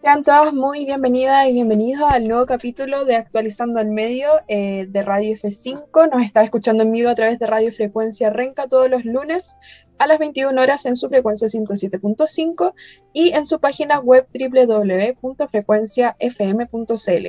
[0.00, 5.02] Sean todas muy bienvenidas y bienvenidos al nuevo capítulo de Actualizando al Medio eh, de
[5.02, 6.08] Radio F5.
[6.12, 9.56] Nos está escuchando en vivo a través de Radio Frecuencia Renca todos los lunes
[9.98, 12.74] a las 21 horas en su frecuencia 107.5
[13.12, 17.26] y en su página web www.frecuenciafm.cl.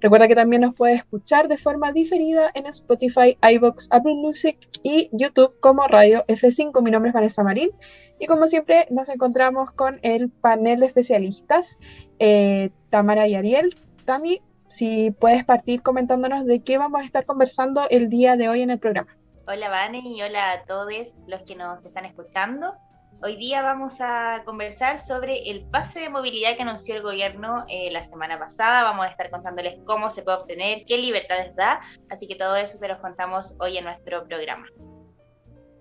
[0.00, 5.10] Recuerda que también nos puede escuchar de forma diferida en Spotify, iBox, Apple Music y
[5.12, 6.82] YouTube como Radio F5.
[6.82, 7.70] Mi nombre es Vanessa Marín
[8.18, 11.78] y como siempre nos encontramos con el panel de especialistas,
[12.18, 13.74] eh, Tamara y Ariel.
[14.04, 18.62] Tami, si puedes partir comentándonos de qué vamos a estar conversando el día de hoy
[18.62, 19.16] en el programa.
[19.44, 20.86] Hola Vane y hola a todos
[21.26, 22.74] los que nos están escuchando.
[23.22, 27.90] Hoy día vamos a conversar sobre el pase de movilidad que anunció el gobierno eh,
[27.90, 28.84] la semana pasada.
[28.84, 31.80] Vamos a estar contándoles cómo se puede obtener, qué libertades da.
[32.08, 34.66] Así que todo eso se los contamos hoy en nuestro programa.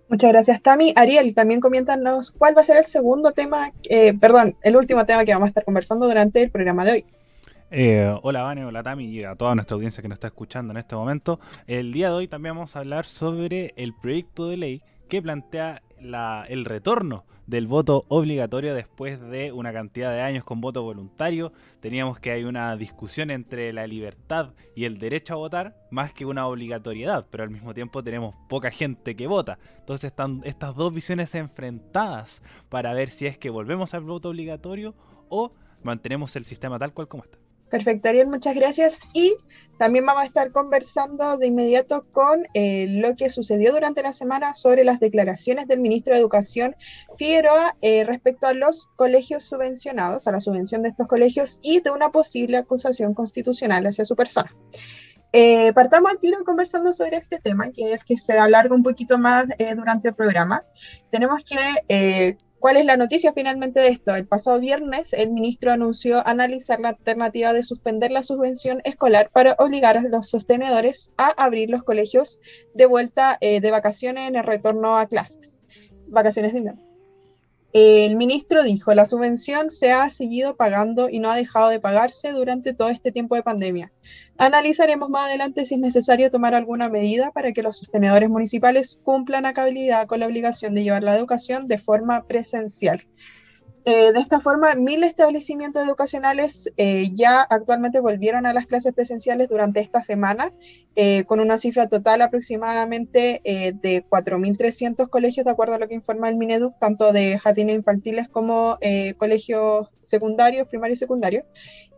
[0.10, 0.94] Muchas gracias, Tami.
[0.96, 5.24] Ariel, también coméntanos cuál va a ser el segundo tema, eh, perdón, el último tema
[5.24, 7.06] que vamos a estar conversando durante el programa de hoy.
[7.74, 10.78] Eh, hola Vane, hola Tami y a toda nuestra audiencia que nos está escuchando en
[10.78, 11.40] este momento.
[11.68, 15.82] El día de hoy también vamos a hablar sobre el proyecto de ley que plantea
[16.50, 21.54] el retorno del voto obligatorio después de una cantidad de años con voto voluntario.
[21.80, 26.26] Teníamos que hay una discusión entre la libertad y el derecho a votar más que
[26.26, 29.60] una obligatoriedad, pero al mismo tiempo tenemos poca gente que vota.
[29.80, 34.94] Entonces están estas dos visiones enfrentadas para ver si es que volvemos al voto obligatorio
[35.30, 37.41] o mantenemos el sistema tal cual como está.
[37.72, 39.00] Perfecto, Ariel, muchas gracias.
[39.14, 39.34] Y
[39.80, 44.54] también vamos a estar conversando de inmediato con eh, lo que sucedió durante la semana
[44.54, 46.76] sobre las declaraciones del ministro de Educación
[47.18, 51.92] Figueroa eh, respecto a los colegios subvencionados, a la subvención de estos colegios y de
[51.92, 54.54] una posible acusación constitucional hacia su persona.
[55.32, 59.18] Eh, partamos al tiro conversando sobre este tema, que es que se alarga un poquito
[59.18, 59.46] más
[59.78, 60.66] durante el programa.
[61.10, 64.14] Tenemos que ¿Cuál es la noticia finalmente de esto?
[64.14, 69.56] El pasado viernes el ministro anunció analizar la alternativa de suspender la subvención escolar para
[69.58, 72.40] obligar a los sostenedores a abrir los colegios
[72.76, 75.64] de vuelta eh, de vacaciones en el retorno a clases,
[76.06, 76.91] vacaciones de invierno.
[77.74, 82.34] El ministro dijo, la subvención se ha seguido pagando y no ha dejado de pagarse
[82.34, 83.94] durante todo este tiempo de pandemia.
[84.38, 89.46] Analizaremos más adelante si es necesario tomar alguna medida para que los sostenedores municipales cumplan
[89.46, 93.08] a cabalidad con la obligación de llevar la educación de forma presencial.
[93.84, 99.50] Eh, de esta forma, mil establecimientos educacionales eh, ya actualmente volvieron a las clases presenciales
[99.50, 100.54] durante esta semana,
[100.96, 106.30] eh, con una cifra total aproximadamente de 4.300 colegios, de acuerdo a lo que informa
[106.30, 108.78] el Mineduc, tanto de jardines infantiles como
[109.18, 111.46] colegios secundarios, primarios y secundarios.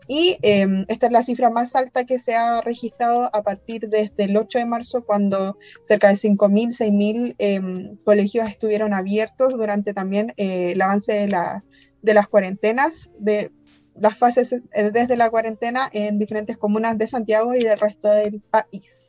[0.08, 4.26] Y em, esta es la cifra más alta que se ha registrado a partir desde
[4.26, 10.34] el 8 de marzo, cuando cerca de 5.000, 6.000 eh, colegios estuvieron abiertos durante también
[10.38, 11.64] el avance de la
[12.04, 13.52] de las cuarentenas, de
[13.96, 18.42] las fases eh, desde la cuarentena en diferentes comunas de Santiago y del resto del
[18.42, 19.08] país.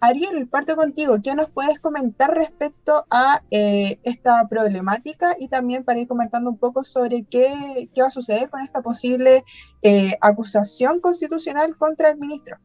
[0.00, 1.16] Ariel, parto contigo.
[1.22, 6.58] ¿Qué nos puedes comentar respecto a eh, esta problemática y también para ir comentando un
[6.58, 9.44] poco sobre qué, qué va a suceder con esta posible
[9.82, 12.58] eh, acusación constitucional contra el ministro?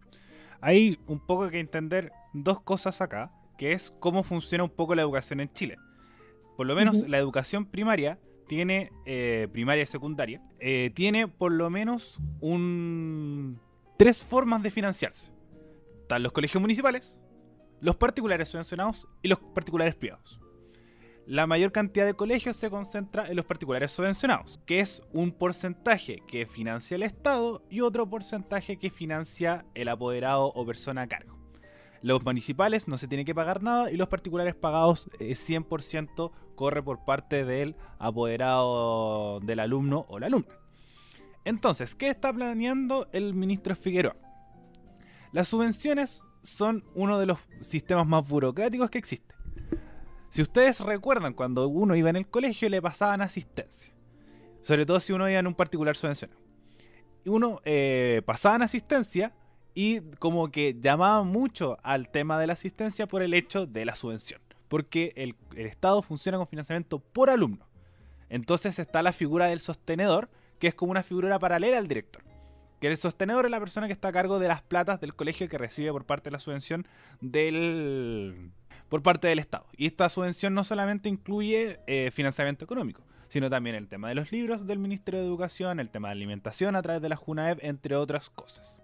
[0.60, 5.04] Hay un poco que entender dos cosas acá, que es cómo funciona un poco la
[5.04, 5.78] educación en Chile.
[6.58, 11.70] Por lo menos la educación primaria tiene eh, primaria y secundaria, eh, tiene por lo
[11.70, 13.62] menos un
[13.96, 15.32] tres formas de financiarse.
[16.02, 17.22] Están los colegios municipales,
[17.80, 20.42] los particulares subvencionados y los particulares privados.
[21.28, 26.24] La mayor cantidad de colegios se concentra en los particulares subvencionados, que es un porcentaje
[26.28, 31.39] que financia el Estado y otro porcentaje que financia el apoderado o persona a cargo.
[32.02, 36.82] Los municipales no se tiene que pagar nada y los particulares pagados 100% eh, corre
[36.82, 40.56] por parte del apoderado del alumno o la alumna.
[41.46, 44.16] Entonces, ¿qué está planeando el ministro Figueroa?
[45.32, 49.36] Las subvenciones son uno de los sistemas más burocráticos que existe.
[50.30, 53.94] Si ustedes recuerdan, cuando uno iba en el colegio le pasaban asistencia.
[54.62, 56.40] Sobre todo si uno iba en un particular subvencionado.
[57.26, 59.34] Uno eh, pasaban asistencia
[59.74, 63.96] y como que llamaba mucho al tema de la asistencia por el hecho de la
[63.96, 64.42] subvención.
[64.68, 67.68] Porque el, Estado funciona con financiamiento por alumno.
[68.30, 70.30] Entonces está la figura del sostenedor,
[70.60, 72.24] que es como una figura paralela al director.
[72.80, 75.50] Que el sostenedor es la persona que está a cargo de las platas del colegio
[75.50, 76.88] que recibe por parte de la subvención
[77.20, 78.52] del,
[78.90, 79.66] por parte del Estado.
[79.76, 84.32] Y esta subvención no solamente incluye eh, financiamiento económico, sino también el tema de los
[84.32, 87.96] libros del Ministerio de Educación, el tema de alimentación a través de la JUNAEP, entre
[87.96, 88.82] otras cosas.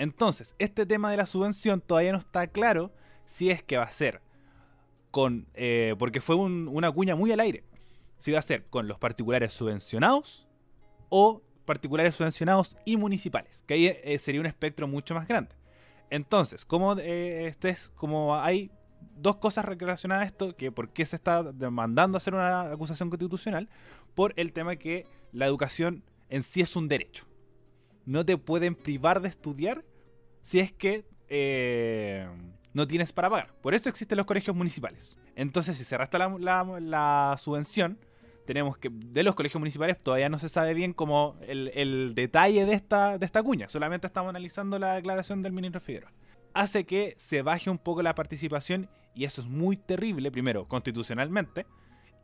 [0.00, 2.90] Entonces, este tema de la subvención todavía no está claro
[3.26, 4.22] si es que va a ser
[5.10, 5.46] con.
[5.52, 7.64] Eh, porque fue una cuña muy al aire.
[8.16, 10.48] Si va a ser con los particulares subvencionados
[11.10, 15.54] o particulares subvencionados y municipales, que ahí eh, sería un espectro mucho más grande.
[16.08, 17.54] Entonces, como eh,
[17.94, 18.70] como hay
[19.16, 23.68] dos cosas relacionadas a esto, que por qué se está demandando hacer una acusación constitucional,
[24.14, 27.26] por el tema que la educación en sí es un derecho.
[28.06, 29.84] No te pueden privar de estudiar
[30.42, 32.28] si es que eh,
[32.72, 33.52] no tienes para pagar.
[33.60, 35.16] Por eso existen los colegios municipales.
[35.36, 37.98] Entonces, si se resta la, subvención,
[38.46, 42.74] tenemos que de los colegios municipales todavía no se sabe bien como el, detalle de
[42.74, 43.68] esta, de esta cuña.
[43.68, 46.12] Solamente estamos analizando la declaración del ministro Figueroa.
[46.52, 51.66] Hace que se baje un poco la participación y eso es muy terrible, primero, constitucionalmente.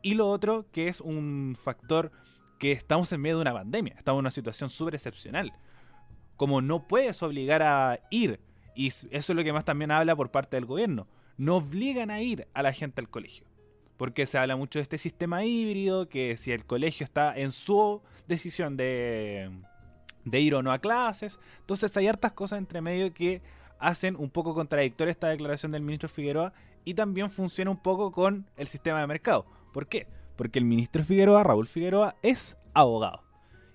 [0.01, 2.11] Y lo otro, que es un factor
[2.59, 3.95] que estamos en medio de una pandemia.
[3.97, 5.53] Estamos en una situación súper excepcional.
[6.37, 8.39] Como no puedes obligar a ir
[8.77, 11.07] y eso es lo que más también habla por parte del gobierno.
[11.35, 13.43] No obligan a ir a la gente al colegio.
[13.97, 18.03] Porque se habla mucho de este sistema híbrido, que si el colegio está en su
[18.27, 19.49] decisión de,
[20.31, 21.39] ir o no a clases.
[21.59, 23.41] Entonces hay hartas cosas entre medio que
[23.79, 26.53] hacen un poco contradictoria esta declaración del ministro Figueroa
[26.85, 29.47] y también funciona un poco con el sistema de mercado.
[29.73, 30.05] ¿Por qué?
[30.35, 33.26] Porque el ministro Figueroa, Raúl Figueroa, es abogado.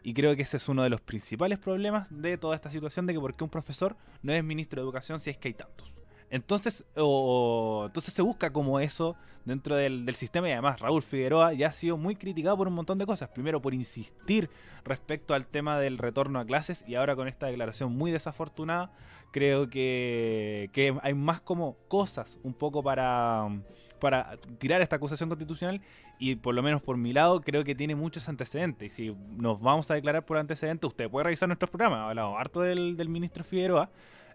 [0.02, 3.14] Y creo que ese es uno de los principales problemas de toda esta situación de
[3.14, 5.94] que por qué un profesor no es ministro de educación si es que hay tantos.
[6.31, 11.69] Entonces, entonces se busca como eso dentro del, del, sistema y además Raúl Figueroa ya
[11.69, 13.28] ha sido muy criticado por un montón de cosas.
[13.28, 14.49] Primero por insistir
[14.82, 18.93] respecto al tema del retorno a clases y ahora con esta declaración muy desafortunada
[19.31, 23.49] creo que, que hay más como cosas un poco para
[24.02, 25.81] para tirar esta acusación constitucional
[26.19, 28.99] y por lo menos por mi lado creo que tiene muchos antecedentes.
[28.99, 32.00] Y si nos vamos a declarar por antecedentes, usted puede revisar nuestros programas.
[32.00, 33.90] Ha hablado harto del, ministro Figueroa,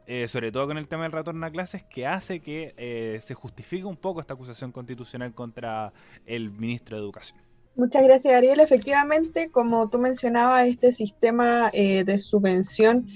[0.06, 3.34] eh, sobre todo con el tema del retorno a clases, que hace que eh, se
[3.34, 5.92] justifique un poco esta acusación constitucional contra
[6.26, 7.38] el ministro de Educación.
[7.76, 8.62] Muchas gracias, Ariel.
[8.62, 13.08] Efectivamente, como tú mencionabas, este sistema eh, de subvención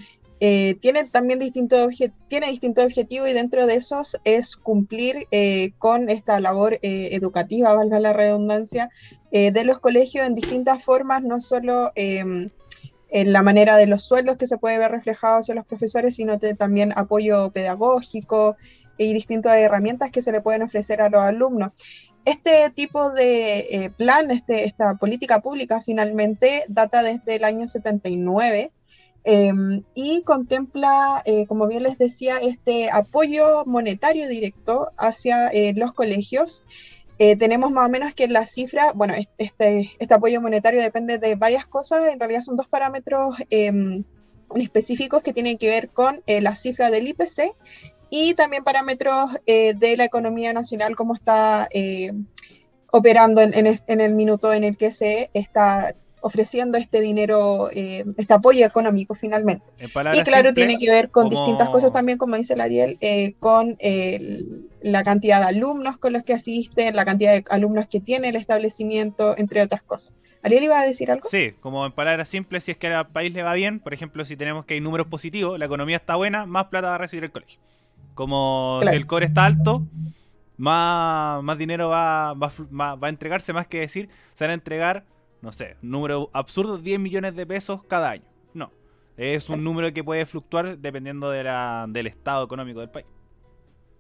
[0.43, 1.95] eh, tiene también distintos
[2.27, 7.75] tiene distintos objetivos y dentro de esos es cumplir eh, con esta labor eh, educativa,
[7.75, 8.89] valga la redundancia,
[9.31, 12.49] de los colegios en distintas formas, no solo em,
[13.11, 16.37] en la manera de los sueldos que se puede ver reflejados en los profesores, sino
[16.37, 18.57] también apoyo pedagógico
[18.97, 21.71] y distintas herramientas que se le pueden ofrecer a los alumnos.
[22.25, 28.73] Este tipo de plan, este, esta política pública finalmente data desde el año 79
[29.23, 35.93] Em, y contempla, eh, como bien les decía, este apoyo monetario directo hacia eh, los
[35.93, 36.63] colegios.
[37.19, 41.35] Eh, tenemos más o menos que la cifra, bueno, este, este apoyo monetario depende de
[41.35, 44.03] varias cosas, en realidad son dos parámetros em,
[44.55, 47.53] específicos que tienen que ver con la cifra del IPC
[48.09, 51.69] y también parámetros de la economía nacional, cómo está
[52.91, 58.33] operando en, en, el minuto en el que se está ofreciendo este dinero, eh, este
[58.33, 59.65] apoyo económico finalmente.
[60.13, 63.77] Y claro, tiene que ver con distintas cosas también, como dice el Ariel, eh, con
[64.81, 68.35] la cantidad de alumnos con los que asisten, la cantidad de alumnos que tiene el
[68.35, 70.13] establecimiento, entre otras cosas.
[70.43, 71.29] ¿Ariel iba a decir algo?
[71.29, 74.25] Sí, como en palabras simples, si es que al país le va bien, por ejemplo,
[74.25, 77.23] si tenemos que hay números positivos, la economía está buena, más plata va a recibir
[77.25, 77.59] el colegio.
[78.15, 79.85] Como si el core está alto,
[80.57, 82.51] más, más dinero va, va,
[82.95, 85.03] va, a entregarse, más que decir, se van a entregar
[85.41, 88.25] no sé, número absurdo, 10 millones de pesos cada año.
[88.53, 88.71] No,
[89.17, 93.07] es un número que puede fluctuar dependiendo de la, del estado económico del país.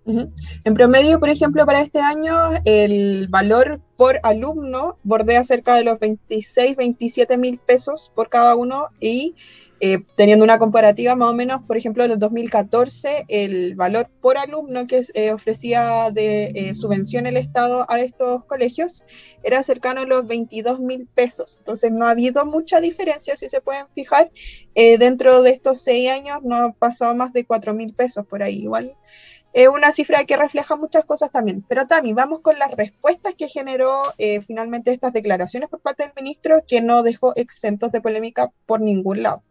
[0.05, 5.99] En promedio, por ejemplo, para este año, el valor por alumno bordea cerca de los
[5.99, 9.35] 26, 27 mil pesos por cada uno y
[9.83, 14.37] eh, teniendo una comparativa más o menos, por ejemplo, en el 2014, el valor por
[14.37, 19.03] alumno que eh, ofrecía de eh, subvención el Estado a estos colegios
[19.41, 21.55] era cercano a los 22 mil pesos.
[21.57, 24.29] Entonces no ha habido mucha diferencia, si se pueden fijar.
[24.75, 28.61] dentro de estos seis años no ha pasado más de 4 mil pesos por ahí.
[28.61, 28.95] Igual
[29.53, 31.63] es una cifra que refleja muchas cosas también.
[31.67, 34.03] Pero Tami, vamos con las respuestas que generó
[34.45, 39.23] finalmente estas declaraciones por parte del ministro, que no dejó exentos de polémica por ningún
[39.23, 39.43] lado.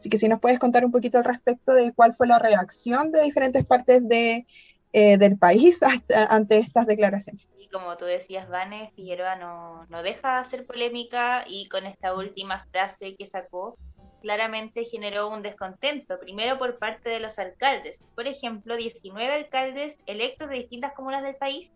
[0.00, 3.12] Así que si nos puedes contar un poquito al respecto de cuál fue la reacción
[3.12, 4.46] de diferentes partes de,
[4.94, 5.80] eh, del país
[6.30, 7.46] ante estas declaraciones.
[7.58, 12.14] Y como tú decías, Vane, Figueroa no, no deja de hacer polémica y con esta
[12.14, 13.76] última frase que sacó,
[14.20, 18.02] claramente generó un descontento, primero por parte de los alcaldes.
[18.14, 21.72] Por ejemplo, 19 alcaldes electos de distintas comunas del país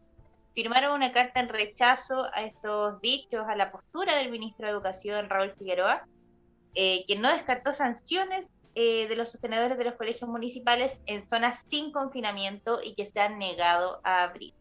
[0.55, 5.29] firmaron una carta en rechazo a estos dichos, a la postura del ministro de Educación,
[5.29, 6.07] Raúl Figueroa,
[6.75, 11.65] eh, que no descartó sanciones eh, de los sostenedores de los colegios municipales en zonas
[11.67, 14.55] sin confinamiento y que se han negado a abrir.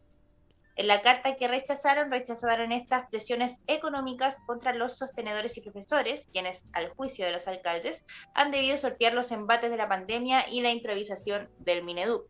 [0.76, 6.64] En la carta que rechazaron, rechazaron estas presiones económicas contra los sostenedores y profesores, quienes,
[6.72, 8.04] al juicio de los alcaldes,
[8.34, 12.28] han debido sortear los embates de la pandemia y la improvisación del Mineduc.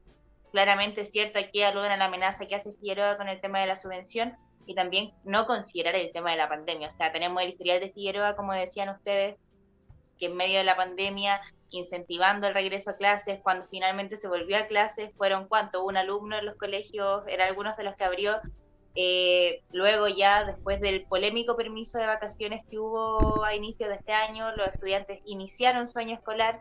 [0.53, 3.67] Claramente es cierto, aquí aluden a la amenaza que hace Figueroa con el tema de
[3.67, 4.37] la subvención
[4.67, 6.89] y también no considerar el tema de la pandemia.
[6.89, 9.37] O sea, tenemos el historial de Figueroa, como decían ustedes,
[10.19, 11.41] que en medio de la pandemia,
[11.71, 16.39] incentivando el regreso a clases, cuando finalmente se volvió a clases, fueron cuánto, un alumno
[16.39, 18.41] en los colegios, era algunos de los que abrió.
[18.97, 24.13] Eh, luego ya, después del polémico permiso de vacaciones que hubo a inicio de este
[24.13, 26.61] año, los estudiantes iniciaron su año escolar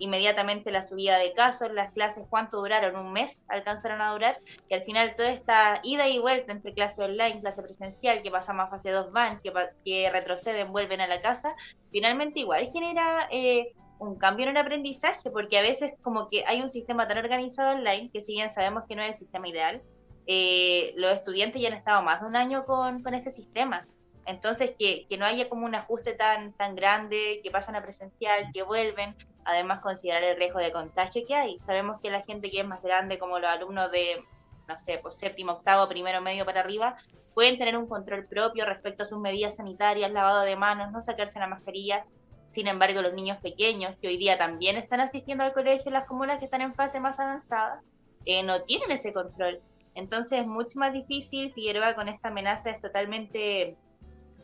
[0.00, 2.96] inmediatamente la subida de casos, las clases, ¿cuánto duraron?
[2.96, 4.38] Un mes alcanzaron a durar,
[4.68, 8.66] y al final toda esta ida y vuelta entre clase online, clase presencial, que pasamos
[8.66, 9.52] a fase 2 van, que,
[9.84, 11.54] que retroceden, vuelven a la casa,
[11.92, 16.62] finalmente igual genera eh, un cambio en el aprendizaje, porque a veces como que hay
[16.62, 19.82] un sistema tan organizado online, que si bien sabemos que no es el sistema ideal,
[20.26, 23.86] eh, los estudiantes ya han estado más de un año con, con este sistema.
[24.26, 28.50] Entonces, que, que, no haya como un ajuste tan, tan grande, que pasan a presencial,
[28.52, 31.58] que vuelven, además considerar el riesgo de contagio que hay.
[31.66, 34.22] Sabemos que la gente que es más grande, como los alumnos de,
[34.68, 36.96] no sé, pues séptimo, octavo, primero, medio para arriba,
[37.34, 41.38] pueden tener un control propio respecto a sus medidas sanitarias, lavado de manos, no sacarse
[41.38, 42.04] la mascarilla.
[42.50, 46.06] Sin embargo, los niños pequeños, que hoy día también están asistiendo al colegio en las
[46.06, 47.80] comunas que están en fase más avanzada,
[48.24, 49.60] eh, no tienen ese control.
[49.94, 51.52] Entonces es mucho más difícil.
[51.52, 53.76] Figueroa con esta amenaza es totalmente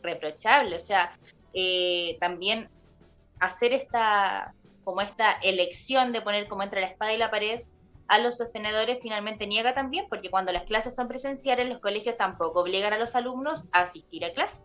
[0.01, 0.75] reprochable.
[0.75, 1.17] O sea,
[1.53, 2.69] eh, también
[3.39, 4.53] hacer esta,
[4.87, 7.63] como esta elección de poner como entre la espada y la pared
[8.07, 12.61] a los sostenedores finalmente niega también, porque cuando las clases son presenciales, los colegios tampoco
[12.61, 14.63] obligan a los alumnos a asistir a clase,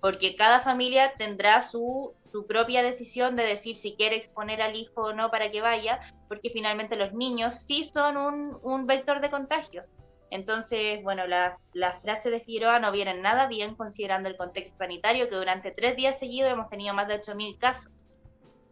[0.00, 2.14] porque cada familia tendrá su,
[2.48, 6.48] propia decisión de decir si quiere exponer al hijo o no para que vaya, porque
[6.48, 9.84] finalmente los niños sí son un, un vector de contagio.
[10.30, 15.28] Entonces, bueno, las la frases de Figueroa no vienen nada bien considerando el contexto sanitario,
[15.28, 17.92] que durante tres días seguidos hemos tenido más de 8.000 casos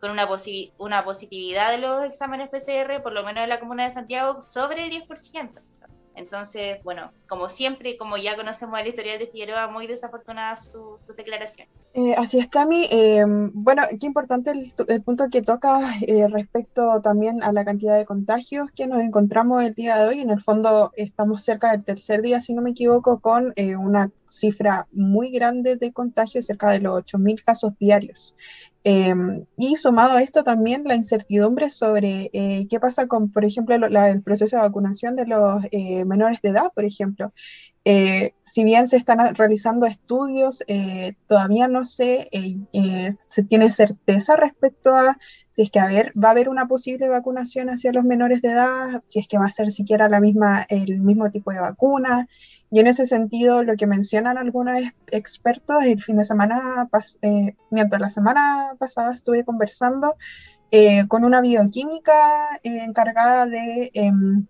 [0.00, 0.28] con una,
[0.78, 4.84] una positividad de los exámenes PCR, por lo menos en la comuna de Santiago, sobre
[4.84, 5.50] el 10%.
[6.16, 11.68] Entonces, bueno, como siempre, como ya conocemos el historial de Figueroa, muy desafortunada su, declaración.
[11.92, 12.86] Eh, así es, Tami.
[12.90, 18.06] Eh, bueno, qué importante el, punto que toca eh, respecto también a la cantidad de
[18.06, 20.20] contagios que nos encontramos el día de hoy.
[20.20, 24.88] En el fondo, estamos cerca del tercer día, si no me equivoco, con una cifra
[24.92, 28.34] muy grande de contagios, cerca de los 8.000 casos diarios.
[28.88, 33.74] Em, y sumado a esto también la incertidumbre sobre eh, qué pasa con, por ejemplo,
[33.74, 37.32] el proceso de vacunación de los eh, menores de edad, por ejemplo.
[37.84, 40.62] Eh, si bien se están realizando estudios,
[41.26, 42.28] todavía no se,
[43.18, 45.18] se tiene certeza respecto a
[45.56, 48.50] si es que a ver, va a haber una posible vacunación hacia los menores de
[48.50, 52.28] edad, si es que va a ser siquiera la misma, el mismo tipo de vacuna.
[52.70, 54.80] Y en ese sentido, lo que mencionan algunos
[55.12, 56.88] expertos, el fin de semana,
[57.22, 60.16] eh, mientras la semana pasada estuve conversando
[60.72, 64.46] eh, con una bioquímica eh, encargada de em,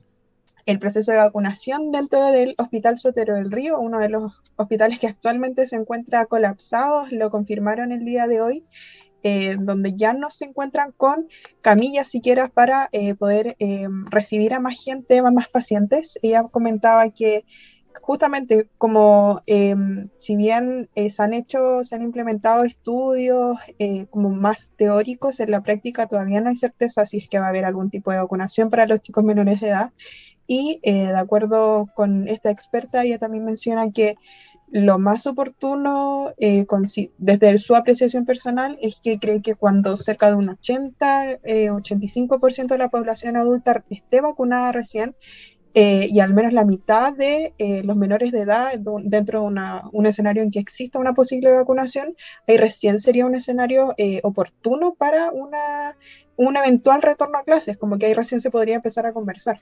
[0.65, 5.09] el proceso de vacunación dentro del Hospital Sotero del Río, uno de los hospitales que
[5.09, 8.65] actualmente se encuentra colapsado, lo confirmaron el día de hoy,
[9.59, 11.27] donde ya no se encuentran con
[11.61, 16.17] camillas siquiera para poder em, recibir a más gente, a más pacientes.
[16.23, 17.45] Ella comentaba que
[18.03, 24.31] justamente como em, si bien eh, se han hecho, se han implementado estudios eh, como
[24.31, 27.65] más teóricos, en la práctica todavía no hay certeza si es que va a haber
[27.65, 29.93] algún tipo de vacunación para los chicos menores de edad.
[30.47, 34.15] Y eh, de acuerdo con esta experta, ella también menciona que
[34.69, 40.49] lo más oportuno, desde su apreciación personal, es que cree que cuando cerca de un
[40.49, 45.15] 80, 85% de la población adulta esté vacunada recién,
[45.79, 49.47] eh, y al menos la mitad de eh, los menores de edad dentro de
[49.93, 52.17] un escenario en que exista una posible vacunación,
[52.49, 55.95] ahí recién sería un escenario eh, oportuno para una,
[56.37, 59.61] un eventual retorno a clases, como que ahí recién se podría empezar a conversar.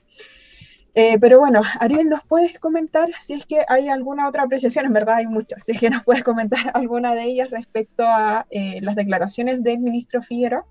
[0.93, 4.85] pero bueno, Ariel, ¿nos puedes comentar si es que hay alguna otra apreciación?
[4.85, 8.45] En verdad hay muchas, si es que nos puedes comentar alguna de ellas respecto a
[8.81, 10.65] las declaraciones del ministro Figueroa.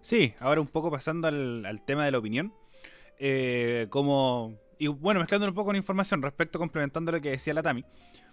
[0.00, 2.54] Sí, ahora un poco pasando al, al tema de la opinión.
[3.90, 7.84] como y bueno, mezclando un poco con información respecto, complementando lo que decía la Tami.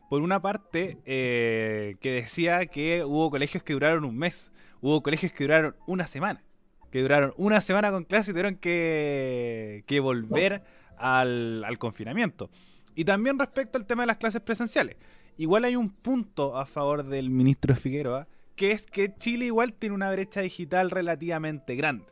[0.09, 5.31] Por una parte, eh, que decía que hubo colegios que duraron un mes, hubo colegios
[5.31, 6.43] que duraron una semana,
[6.91, 10.63] que duraron una semana con clase y tuvieron que, que volver
[10.97, 12.49] al, al confinamiento.
[12.95, 14.97] Y también respecto al tema de las clases presenciales.
[15.37, 19.95] Igual hay un punto a favor del ministro Figueroa, que es que Chile igual tiene
[19.95, 22.05] una brecha digital relativamente grande.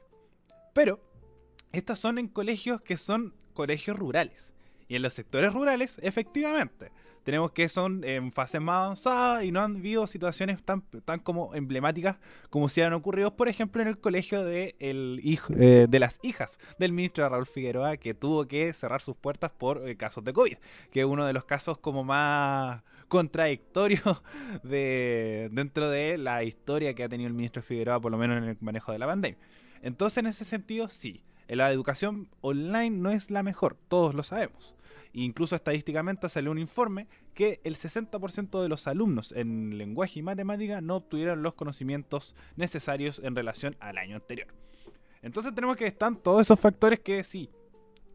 [0.74, 1.00] Pero
[1.72, 4.54] estas son en colegios que son colegios rurales.
[4.88, 6.92] Y en los sectores rurales, efectivamente,
[7.24, 10.84] tenemos que son en fases más avanzadas y no han habido situaciones tan,
[11.24, 12.18] como emblemáticas
[12.50, 17.28] como si han ocurrido, por ejemplo, en el colegio eh, de las hijas del ministro
[17.30, 20.58] Raúl Figueroa, que tuvo que cerrar sus puertas por eh, casos de COVID,
[20.92, 24.24] que es uno de los casos como más contradictorios
[24.64, 28.46] de, dentro de la historia que ha tenido el ministro Figueroa, por lo menos en
[28.46, 29.40] el manejo de la pandemia.
[29.84, 34.76] Entonces, en ese sentido, sí, la educación online no es la mejor, todos lo sabemos.
[35.14, 40.80] Incluso estadísticamente salió un informe que el 60% de los alumnos en lenguaje y matemática
[40.80, 44.48] no obtuvieron los conocimientos necesarios en relación al año anterior.
[45.22, 47.50] Entonces tenemos que estar todos esos factores que sí,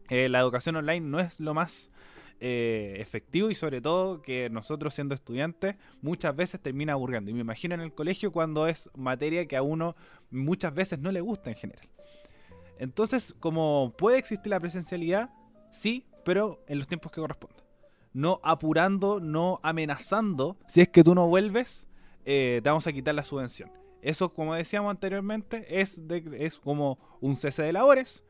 [0.09, 1.91] eh, la educación online no es lo más
[2.39, 7.31] eh, efectivo y sobre todo que nosotros siendo estudiantes muchas veces termina aburriendo.
[7.31, 9.95] Y me imagino en el colegio cuando es materia que a uno
[10.29, 11.87] muchas veces no le gusta en general.
[12.79, 15.31] Entonces, como puede existir la presencialidad,
[15.71, 17.65] sí, pero en los tiempos que correspondan.
[18.13, 20.57] No apurando, no amenazando.
[20.67, 21.87] Si es que tú no vuelves,
[22.25, 23.71] eh, te vamos a quitar la subvención.
[24.01, 26.01] Eso, como decíamos anteriormente, es,
[26.33, 28.23] es como un cese de labores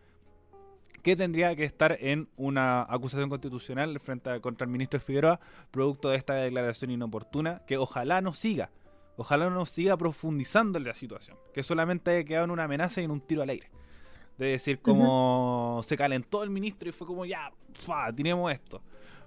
[1.03, 5.39] que tendría que estar en una acusación constitucional frente contra el ministro Figueroa,
[5.71, 8.71] producto de esta declaración inoportuna, que ojalá no siga.
[9.15, 13.05] Ojalá no siga profundizando en la situación, que solamente haya quedado en una amenaza y
[13.05, 13.71] en un tiro al aire.
[14.37, 17.51] De decir, como se calentó el ministro y fue como, ya,
[18.15, 18.81] tenemos esto.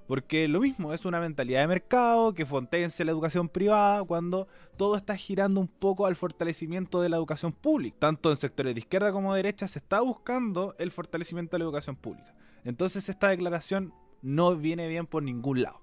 [0.07, 4.97] Porque lo mismo, es una mentalidad de mercado que potencia la educación privada cuando todo
[4.97, 7.97] está girando un poco al fortalecimiento de la educación pública.
[8.01, 11.65] Tanto en sectores de izquierda como de derecha se está buscando el fortalecimiento de la
[11.67, 12.35] educación pública.
[12.65, 15.81] Entonces esta declaración no viene bien por ningún lado.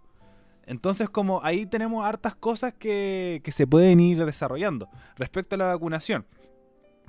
[0.66, 4.90] Entonces como ahí tenemos hartas cosas que, que se pueden ir desarrollando.
[5.16, 6.26] Respecto a la vacunación,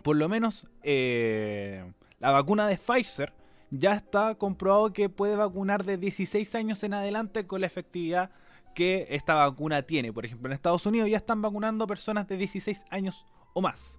[0.04, 1.84] por lo menos eh,
[2.20, 3.32] la vacuna de Pfizer
[3.70, 8.30] ya está comprobado que puede vacunar de 16 años en adelante con la efectividad
[8.74, 10.12] que esta vacuna tiene.
[10.12, 13.98] Por ejemplo, en Estados Unidos ya están vacunando personas de 16 años o más.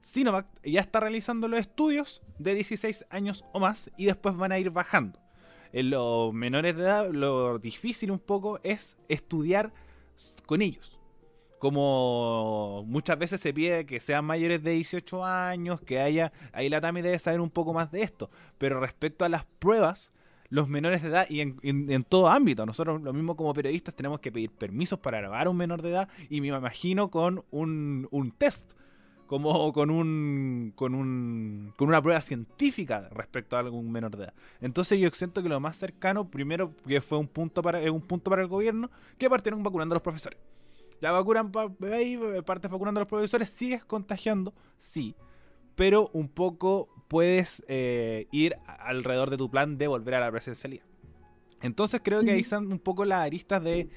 [0.00, 4.58] Sinovac ya está realizando los estudios de 16 años o más y después van a
[4.58, 5.18] ir bajando.
[5.72, 9.72] En los menores de edad lo difícil un poco es estudiar
[10.46, 10.97] con ellos
[11.58, 16.80] como muchas veces se pide que sean mayores de 18 años, que haya, ahí la
[16.80, 20.12] TAMI debe saber un poco más de esto, pero respecto a las pruebas,
[20.50, 24.32] los menores de edad y en, todo ámbito, nosotros lo mismo como periodistas tenemos que
[24.32, 28.30] pedir permisos para grabar a un menor de edad y me imagino con un, un
[28.30, 28.72] test,
[29.26, 34.34] como con un, con un con una prueba científica respecto a algún menor de edad.
[34.62, 38.30] Entonces yo siento que lo más cercano, primero que fue un punto para, un punto
[38.30, 40.38] para el gobierno, que partieron vacunando a los profesores.
[41.00, 41.52] Ya vacunan
[41.92, 45.14] ahí, eh, partes vacunando a los profesores, sigues contagiando, sí.
[45.74, 50.84] Pero un poco puedes eh, ir alrededor de tu plan de volver a la presencialidad.
[51.62, 53.88] Entonces creo que ahí están un poco las aristas de,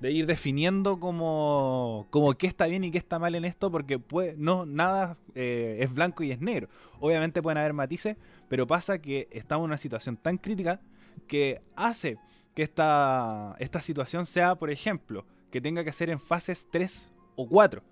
[0.00, 3.98] de ir definiendo como, como qué está bien y qué está mal en esto, porque
[3.98, 6.68] puede, no, nada eh, es blanco y es negro.
[7.00, 8.16] Obviamente pueden haber matices,
[8.48, 10.80] pero pasa que estamos en una situación tan crítica
[11.26, 12.18] que hace
[12.54, 17.48] que esta, esta situación sea, por ejemplo, que tenga que ser en fases 3 o
[17.48, 17.82] 4.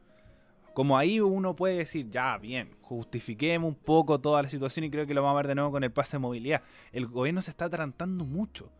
[0.72, 5.06] Como ahí uno puede decir, ya, bien, justifiquemos un poco toda la situación y creo
[5.06, 6.62] que lo vamos a ver de nuevo con el pase de movilidad.
[6.92, 8.72] El gobierno se está adelantando mucho.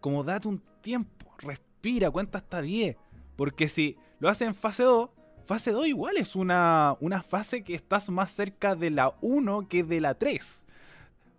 [0.00, 2.96] Como date un tiempo, respira, cuenta hasta 10.
[3.36, 5.10] Porque si lo hace en fase 2,
[5.44, 9.82] fase 2 igual es una, una fase que estás más cerca de la 1 que
[9.82, 10.59] de la 3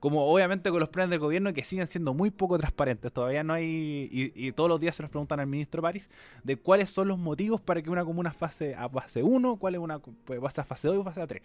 [0.02, 3.14] como obviamente con los planes del gobierno que siguen siendo muy poco transparentes.
[3.14, 6.10] Todavía no hay, y, todos los días se los preguntan al ministro París,
[6.44, 9.80] de cuáles son los motivos para que una comuna pase a fase 1, cuál es
[9.80, 11.42] una pues, pase a fase 2 y fase 3.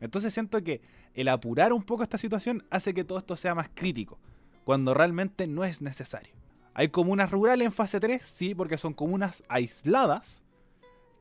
[0.00, 0.80] Entonces siento que
[1.12, 4.20] el apurar un poco esta situación hace que todo esto sea más crítico,
[4.64, 6.32] cuando realmente no es necesario.
[6.74, 10.44] Hay comunas rurales en fase 3, sí, porque son comunas aisladas,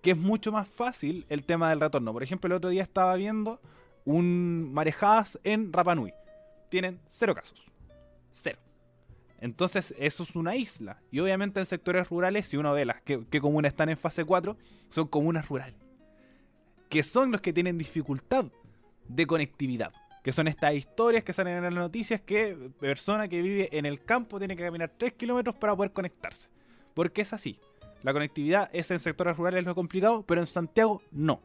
[0.04, 2.14] que es mucho más fácil el tema del retorno.
[2.14, 3.60] Por ejemplo, el otro día estaba viendo
[4.06, 6.14] un marejadas en Rapanui
[6.70, 7.72] tienen cero casos.
[8.32, 8.60] Cero.
[9.40, 11.00] Entonces, eso es una isla.
[11.12, 14.58] Y obviamente en sectores rurales, si uno ve las que, comunas están en fase 4,
[14.90, 15.76] son comunas rurales.
[16.90, 18.46] Que son los que tienen dificultad
[19.08, 19.94] de conectividad.
[20.24, 24.04] Que son estas historias que salen en las noticias que persona que vive en el
[24.04, 26.50] campo tiene que caminar 3 kilómetros para poder conectarse.
[26.94, 27.60] Porque es así.
[28.04, 31.42] La conectividad es en sectores rurales lo complicado, pero en Santiago no.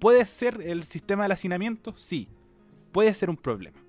[0.00, 1.94] ¿Puede ser el sistema de hacinamiento?
[1.96, 2.28] Sí.
[2.92, 3.83] Puede ser un problema.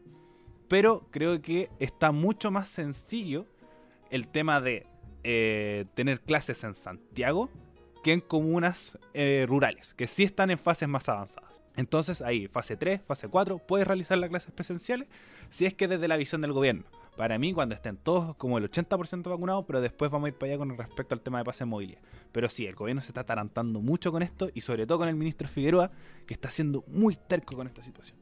[0.68, 3.46] Pero creo que está mucho más sencillo
[4.10, 4.88] el tema de
[5.24, 7.50] eh, tener clases en Santiago
[8.04, 11.64] que en comunas eh, rurales, que sí están en fases más avanzadas.
[11.76, 15.08] Entonces ahí, fase 3, fase 4, puedes realizar las clases presenciales
[15.50, 16.86] si es que desde la visión del gobierno.
[17.18, 20.52] para mí cuando estén todos como el 80% vacunados, pero después vamos a ir para
[20.52, 22.02] allá con respecto al tema de pase de movilidad.
[22.32, 25.16] Pero sí, el gobierno se está atarantando mucho con esto y sobre todo con el
[25.16, 25.92] ministro Figueroa,
[26.28, 28.20] que está siendo muy terco con esta situación.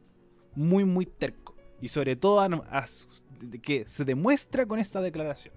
[0.56, 1.56] Muy, muy terco.
[1.84, 2.48] Y sobre todo
[3.62, 5.54] que se demuestra con esta declaración.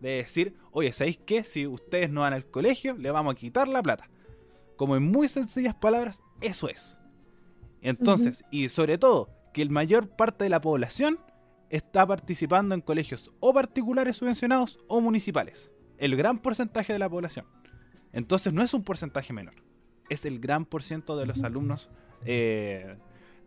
[0.00, 1.42] De decir, oye, ¿sabéis qué?
[1.42, 4.08] Si ustedes no van al colegio, le vamos a quitar la plata.
[4.76, 6.96] Como en muy sencillas palabras, eso es.
[7.82, 11.18] Entonces, y sobre todo, que el mayor parte de la población
[11.70, 15.72] está participando en colegios o particulares subvencionados o municipales.
[15.96, 17.46] El gran porcentaje de la población.
[18.12, 19.56] Entonces no es un porcentaje menor.
[20.08, 21.90] Es el gran porcentaje de los alumnos
[22.24, 22.96] eh,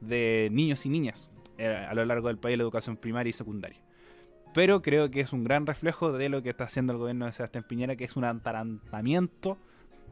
[0.02, 1.30] de niños y niñas
[1.68, 3.80] a lo largo del país de la educación primaria y secundaria.
[4.54, 7.32] Pero creo que es un gran reflejo de lo que está haciendo el gobierno de
[7.32, 9.58] Sebastián Piñera, que es un atarantamiento,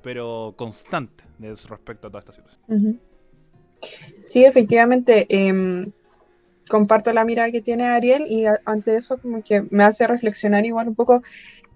[0.02, 3.00] pero constante respecto a toda esta situación.
[4.30, 5.26] Sí, efectivamente.
[5.30, 5.92] Em,
[6.70, 10.88] comparto la mirada que tiene Ariel y ante eso como que me hace reflexionar igual
[10.88, 11.22] un poco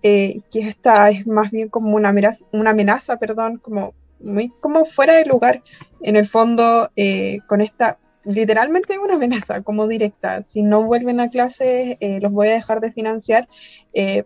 [0.04, 4.86] eh, que esta es más bien como una amenaza, una amenaza, perdón, como muy como
[4.86, 5.62] fuera de lugar
[6.02, 10.44] en el fondo eh, con esta literalmente una amenaza como directa.
[10.44, 13.48] Si no vuelven a clases, eh, los voy a dejar de financiar.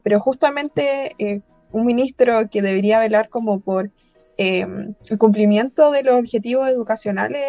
[0.04, 3.92] pero justamente un ministro que debería velar como por
[4.38, 7.42] el cumplimiento de los objetivos educacionales,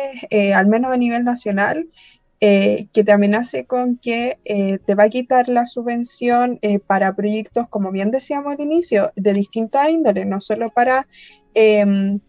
[0.55, 1.87] al menos a nivel nacional,
[2.41, 7.17] eh, que te amenace con que eh, te va a quitar la subvención eh, para
[7.17, 11.09] proyectos, como bien decíamos al inicio, de distinta índole, no solo para
[11.55, 12.21] em,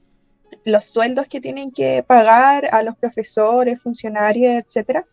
[0.65, 5.05] los sueldos que tienen que pagar a los profesores, funcionarios, etcétera,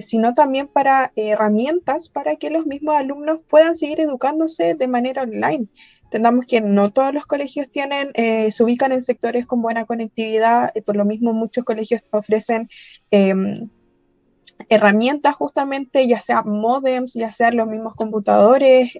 [0.00, 5.68] sino también para herramientas para que los mismos alumnos puedan seguir educándose de manera online.
[6.04, 10.96] Entendamos que no todos los colegios tienen, se ubican en sectores con buena conectividad, por
[10.96, 12.68] lo mismo muchos colegios ofrecen
[13.12, 13.68] em,
[14.68, 18.90] herramientas justamente, ya sea modems, ya sean los mismos computadores,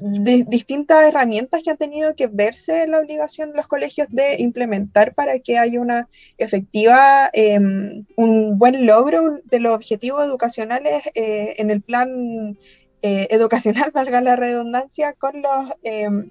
[0.00, 5.14] eh, distintas herramientas que han tenido que verse la obligación de los colegios de implementar
[5.14, 11.70] para que haya una efectiva, em, un buen logro de los objetivos educacionales eh, en
[11.70, 12.56] el plan
[13.02, 16.30] eh, educacional, valga la redundancia, con los em,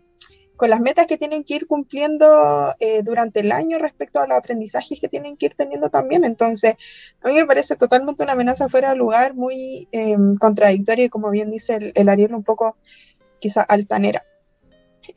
[0.56, 4.38] con las metas que tienen que ir cumpliendo eh, durante el año respecto a los
[4.38, 6.23] aprendizajes que tienen que ir teniendo también.
[6.23, 6.76] Entonces,
[7.21, 11.32] a mí me parece totalmente una amenaza fuera de lugar, muy eh, contradictoria y como
[11.32, 12.78] bien dice el, Ariel, un poco
[13.43, 14.23] quizá altanera.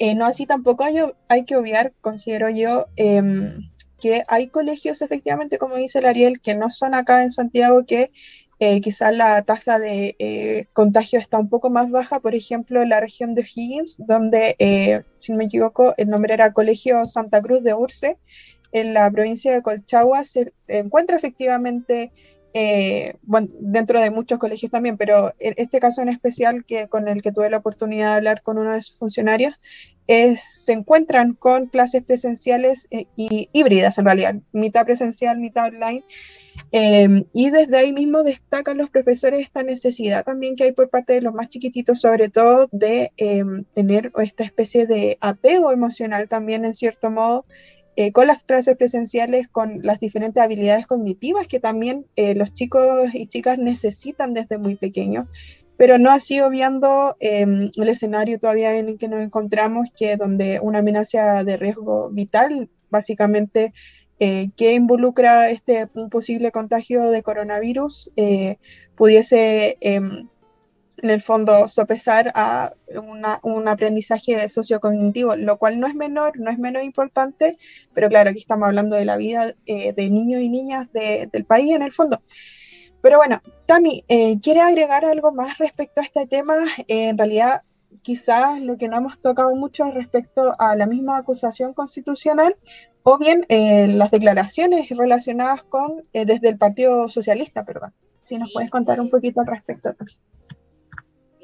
[0.01, 0.97] Eh, no así tampoco hay,
[1.29, 6.57] hay, que obviar, considero yo, em, que hay colegios efectivamente, como dice el Ariel, que
[6.57, 8.11] no son acá en Santiago, que
[8.59, 12.89] eh, quizás la tasa de eh, contagio está un poco más baja, por ejemplo, en
[12.89, 17.41] la región de Higgins, donde, eh, si no me equivoco, el nombre era Colegio Santa
[17.41, 18.19] Cruz de Urce,
[18.73, 22.11] en la provincia de Colchagua, se encuentra efectivamente,
[23.23, 27.23] bueno, dentro de muchos colegios también, pero en este caso en especial, que con el
[27.23, 29.55] que tuve la oportunidad de hablar con uno de sus funcionarios,
[30.07, 36.05] es, se encuentran con clases presenciales y híbridas en realidad, mitad presencial, mitad online.
[36.73, 41.13] Em, y desde ahí mismo destacan los profesores esta necesidad también que hay por parte
[41.13, 46.65] de los más chiquititos, sobre todo de em, tener esta especie de apego emocional también
[46.65, 47.45] en cierto modo
[47.97, 53.09] eh, con las clases presenciales, con las diferentes habilidades cognitivas que también eh, los chicos
[53.15, 55.27] y chicas necesitan desde muy pequeños.
[55.77, 60.61] Pero no así obviando em, el escenario todavía en el que nos encontramos, que donde
[60.61, 63.73] una amenaza de riesgo vital básicamente
[64.19, 68.57] eh, que involucra este, un posible contagio de coronavirus eh,
[68.95, 70.29] pudiese em,
[70.99, 72.73] en el fondo sopesar a
[73.43, 77.59] un aprendizaje sociocognitivo, lo cual no es menor, no es menos importante,
[77.95, 81.75] pero claro, aquí estamos hablando de la vida eh, de niños y niñas del país
[81.75, 82.21] en el fondo.
[83.03, 84.05] Pero bueno, Tami,
[84.43, 86.57] ¿quiere agregar algo más respecto a este tema?
[86.89, 87.63] en realidad,
[88.03, 92.57] quizás lo que no hemos tocado mucho respecto a la misma acusación constitucional
[93.03, 97.93] o bien eh, las declaraciones relacionadas con, eh, desde el Partido Socialista, perdón.
[98.23, 100.19] Si nos puedes contar un poquito al respecto también.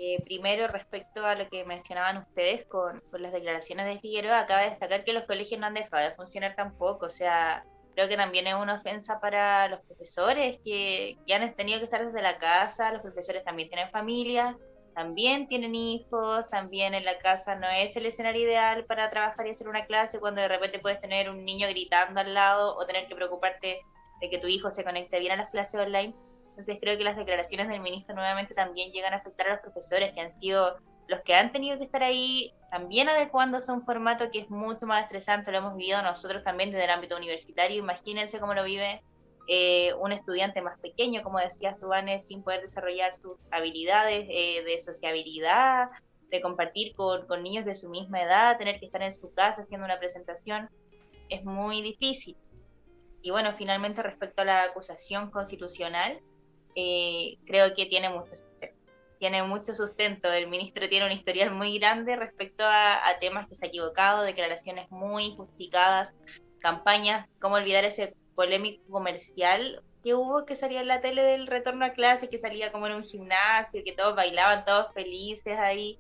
[0.05, 4.71] Eh, primero, respecto a lo que mencionaban ustedes con, las declaraciones de Figueroa, acaba de
[4.71, 7.07] destacar que los colegios no han dejado de funcionar tampoco.
[7.07, 11.79] O sea, creo que también es una ofensa para los profesores que, que han tenido
[11.79, 12.93] que estar desde la casa.
[12.93, 14.59] Los profesores también tienen familia
[14.95, 19.51] también tienen hijos, también en la casa no es el escenario ideal para trabajar y
[19.51, 23.07] hacer una clase cuando de repente puedes tener un niño gritando al lado o tener
[23.07, 23.81] que preocuparte
[24.21, 26.15] de que tu hijo se conecte bien a las clases online.
[26.53, 30.13] Entonces creo que las declaraciones del ministro nuevamente también llegan a afectar a los profesores
[30.13, 30.77] que han sido
[31.09, 34.87] los que han tenido que estar ahí también adecuándose a un formato que es mucho
[34.87, 39.03] más estresante, lo hemos vivido nosotros también desde el ámbito universitario, imagínense cómo lo vive
[39.49, 41.89] eh, un estudiante más pequeño, como decías tú,
[42.21, 45.91] sin poder desarrollar sus habilidades eh, de sociabilidad,
[46.31, 49.63] de compartir con, con, niños de su misma edad, tener que estar en su casa
[49.63, 50.71] haciendo una presentación,
[51.29, 52.37] es muy difícil.
[53.21, 56.21] Y bueno, finalmente respecto a la acusación constitucional,
[56.75, 58.77] eh, creo que tiene mucho sustento.
[59.19, 60.33] Tiene mucho sustento.
[60.33, 64.91] El ministro tiene un historial muy grande respecto a, temas que se ha equivocado, declaraciones
[64.91, 66.15] muy justificadas,
[66.59, 71.85] campañas, cómo olvidar ese polémico comercial que hubo que salía en la tele del retorno
[71.85, 75.99] a clase, que salía como en un gimnasio, que todos bailaban, todos felices ahí,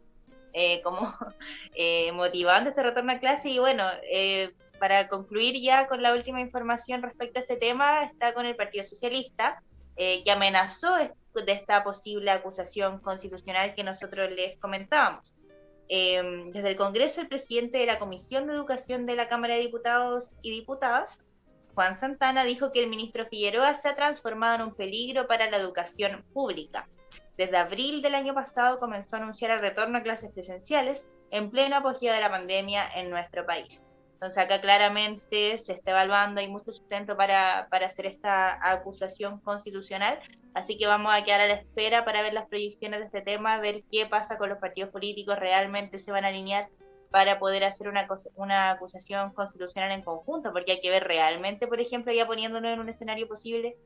[0.52, 1.14] eh, como
[1.76, 3.50] eh, motivando este retorno a clase.
[3.50, 8.34] Y bueno, eh, para concluir ya con la última información respecto a este tema, está
[8.34, 9.62] con el Partido Socialista,
[9.96, 15.34] que amenazó de esta posible acusación constitucional que nosotros les comentábamos.
[15.88, 20.30] desde el Congreso, el presidente de la Comisión de Educación de la Cámara de Diputados
[20.42, 21.22] y Diputadas,
[21.74, 25.56] Juan Santana dijo que el ministro Figueroa se ha transformado en un peligro para la
[25.56, 26.88] educación pública.
[27.36, 31.76] Desde abril del año pasado comenzó a anunciar el retorno a clases presenciales en pleno
[31.76, 33.84] apogeo de la pandemia en nuestro país.
[34.22, 40.20] Entonces acá claramente se está evaluando, hay mucho sustento para, para hacer esta acusación constitucional,
[40.54, 43.58] así que vamos a quedar a la espera para ver las proyecciones de este tema,
[43.58, 46.68] ver qué pasa con los partidos políticos, realmente se van a alinear
[47.10, 48.06] para poder hacer una,
[48.36, 52.78] una acusación constitucional en conjunto, porque hay que ver realmente, por ejemplo, ya poniéndonos en
[52.78, 53.76] un escenario posible,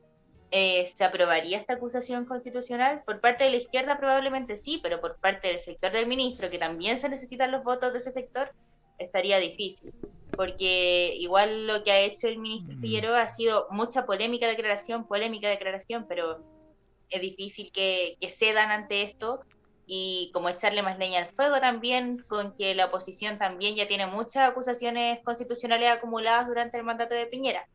[0.51, 3.01] eh, ¿se aprobaría esta acusación constitucional?
[3.07, 6.59] Por parte de la izquierda probablemente sí, pero por parte del sector del ministro, que
[6.59, 8.51] también se necesitan los votos de ese sector,
[8.97, 9.93] estaría difícil.
[10.35, 12.81] Porque igual lo que ha hecho el ministro mm.
[12.81, 16.43] Figueroa ha sido mucha polémica declaración, polémica declaración, pero
[17.09, 19.41] es difícil que, que cedan ante esto
[19.87, 24.05] y como echarle más leña al fuego también, con que la oposición también ya tiene
[24.05, 27.65] muchas acusaciones constitucionales acumuladas durante el mandato de Piñera.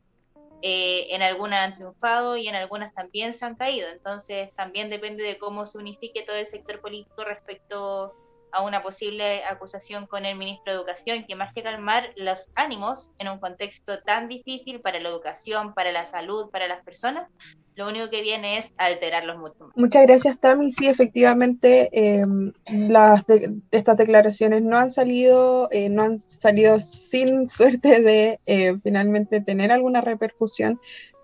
[0.61, 5.25] Eh, en algunas han triunfado y en algunas también se han caído, entonces también depende
[5.25, 8.15] de cómo se unifique todo el sector político respecto
[8.53, 13.11] a una posible acusación con el ministro de Educación, que más que calmar los ánimos
[13.19, 17.29] en un contexto tan difícil para la educación, para la salud, para las personas,
[17.75, 20.71] lo único que viene es alterarlos mucho Muchas gracias, Tami.
[20.73, 28.41] Sí, efectivamente, de, estas declaraciones no han salido, eh, no han salido sin suerte de
[28.45, 30.79] eh, finalmente tener alguna repercusión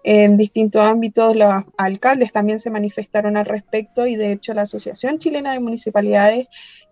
[0.04, 1.36] en distintos ámbitos.
[1.36, 6.48] Los alcaldes también se manifestaron al respecto y de hecho la Asociación Chilena de Municipalidades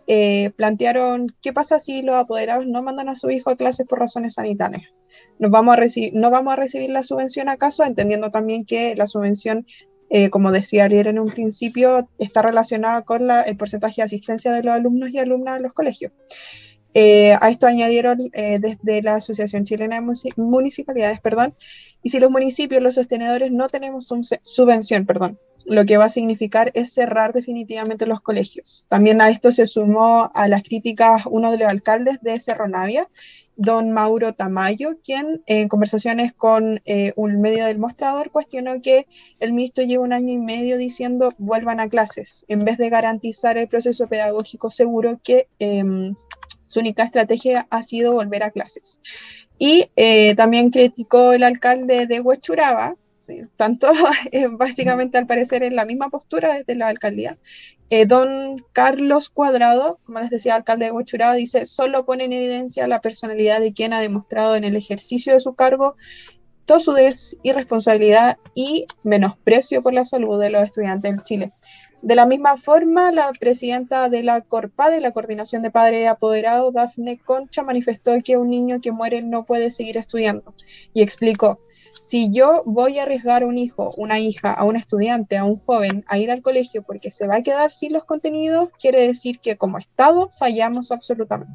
[0.07, 3.99] eh, plantearon qué pasa si los apoderados no mandan a su hijo a clases por
[3.99, 4.85] razones sanitarias.
[5.39, 5.81] ¿Nos vamos a
[6.13, 7.85] ¿No vamos a recibir la subvención acaso?
[7.85, 9.67] Entendiendo también que la subvención,
[10.11, 14.63] eh, como decía Ariel en un principio, está relacionada con el porcentaje de asistencia de
[14.63, 16.13] los alumnos y alumnas de los colegios.
[16.99, 21.55] Eh, a esto añadieron desde la Asociación Chilena de Municipalidades, perdón,
[22.03, 24.09] y si los municipios, los sostenedores, no tenemos
[24.43, 28.87] subvención, perdón, lo que va a significar es cerrar definitivamente los colegios.
[28.89, 33.09] También a esto se sumó a las críticas uno de los alcaldes de Cerro Navia,
[33.57, 39.07] don Mauro Tamayo, quien en conversaciones con eh, un medio del mostrador cuestionó que
[39.41, 43.57] el ministro lleva un año y medio diciendo vuelvan a clases, en vez de garantizar
[43.57, 46.15] el proceso pedagógico seguro que em,
[46.67, 49.01] su única estrategia ha sido volver a clases.
[49.59, 52.97] Y eh, también criticó el alcalde de Huechuraba,
[53.57, 53.89] tanto
[54.33, 57.39] eh, básicamente al parecer en la misma postura desde la alcaldía.
[57.89, 62.89] Eh, don Carlos Cuadrado, como les decía, alcalde de Huachuraba, dice, solo pone en evidencia
[62.89, 65.97] la personalidad de quien ha demostrado en el ejercicio de su cargo
[66.67, 71.53] tosudez, irresponsabilidad y menosprecio por la salud de los estudiantes en Chile.
[72.03, 77.19] De la misma forma, la presidenta de la de la Coordinación de Padres Apoderados, Dafne
[77.19, 80.55] Concha, manifestó que un niño que muere no puede seguir estudiando
[80.93, 81.59] y explicó,
[82.03, 85.59] si yo voy a arriesgar a un hijo, una hija, a un estudiante, a un
[85.59, 89.41] joven a ir al colegio porque se va a quedar sin los contenidos, quiere decir
[89.41, 91.55] que como Estado fallamos absolutamente.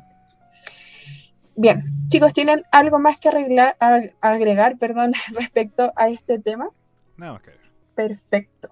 [1.56, 3.78] Bien, chicos, ¿tienen algo más que arreglar,
[4.20, 6.70] agregar perdón, respecto a este tema?
[7.18, 7.52] Nada más que
[7.96, 8.70] Perfecto.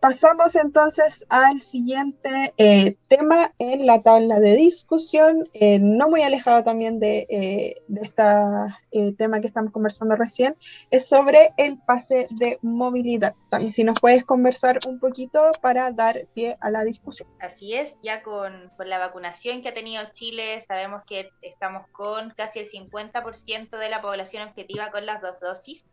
[0.00, 6.64] Pasamos entonces al siguiente eh, tema en la tabla de discusión, eh, no muy alejado
[6.64, 10.56] también de, eh, este tema que estamos conversando recién,
[10.90, 13.34] es sobre el pase de movilidad.
[13.50, 17.28] También si nos puedes conversar un poquito para dar pie a la discusión.
[17.38, 22.30] Así es, ya con, con la vacunación que ha tenido Chile, sabemos que estamos con
[22.30, 25.84] casi el 50% de la población objetiva con las dos dosis.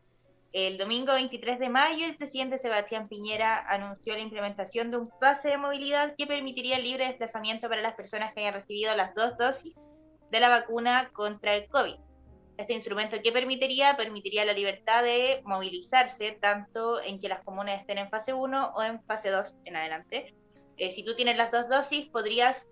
[0.59, 5.49] El domingo 23 de mayo, el presidente Sebastián Piñera anunció la implementación de un pase
[5.49, 9.37] de movilidad que permitiría el libre desplazamiento para las personas que hayan recibido las dos
[9.37, 9.75] dosis
[10.31, 11.93] de la vacuna contra el COVID.
[12.57, 13.95] Este instrumento, ¿qué permitiría?
[13.97, 18.81] Permitiría la libertad de movilizarse tanto en que las comunas estén en fase 1 o
[18.81, 20.33] en fase 2 en adelante.
[20.77, 22.67] Eh, si tú tienes las dos dosis, podrías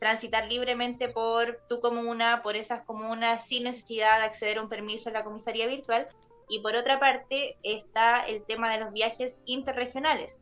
[0.00, 5.08] transitar libremente por tu comuna, por esas comunas, sin necesidad de acceder a un permiso
[5.08, 6.08] en la comisaría virtual.
[6.48, 10.38] Y por otra parte está el tema de los viajes interregionales,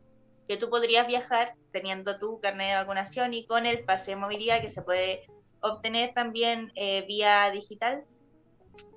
[0.47, 4.61] que tú podrías viajar teniendo tu carnet de vacunación y con el pase de movilidad
[4.61, 5.27] que se puede
[5.61, 8.05] obtener también eh, vía digital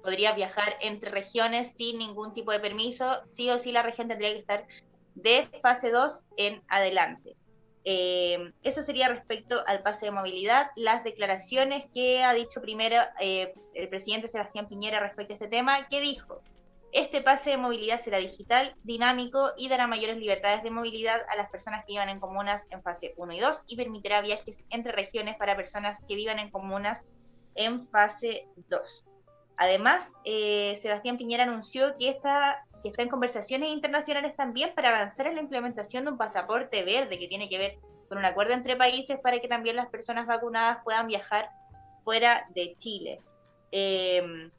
[0.03, 3.23] podría viajar entre regiones sin ningún tipo de permiso.
[3.33, 4.67] Sí o sí la región tendría que estar
[5.15, 7.37] de fase 2 en adelante.
[7.85, 10.69] Eh, eso sería respecto al pase de movilidad.
[10.77, 15.89] Las declaraciones que ha dicho primero eh, el presidente Sebastián Piñera respecto a este tema,
[15.89, 16.43] ¿qué dijo?
[16.93, 21.49] Este pase de movilidad será digital, dinámico y dará mayores libertades de movilidad a las
[21.49, 25.37] personas que vivan en comunas en fase 1 y 2 y permitirá viajes entre regiones
[25.37, 27.07] para personas que vivan en comunas
[27.55, 29.05] en fase 2.
[29.57, 35.43] Además, eh, Sebastián Piñera anunció que está, en conversaciones internacionales también para avanzar en la
[35.43, 39.39] implementación de un pasaporte verde que tiene que ver con un acuerdo entre países para
[39.39, 41.51] que también las personas vacunadas puedan viajar
[42.05, 43.21] fuera de Chile.
[43.71, 44.51] Em,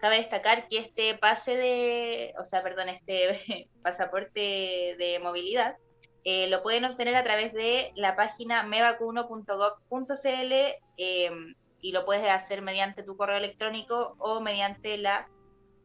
[0.00, 5.76] cabe destacar que este pase de, o sea, perdón, este pasaporte de movilidad
[6.24, 10.52] eh, lo pueden obtener a través de la página mevacuno.gov.cl
[11.82, 15.28] y lo puedes hacer mediante tu correo electrónico o mediante la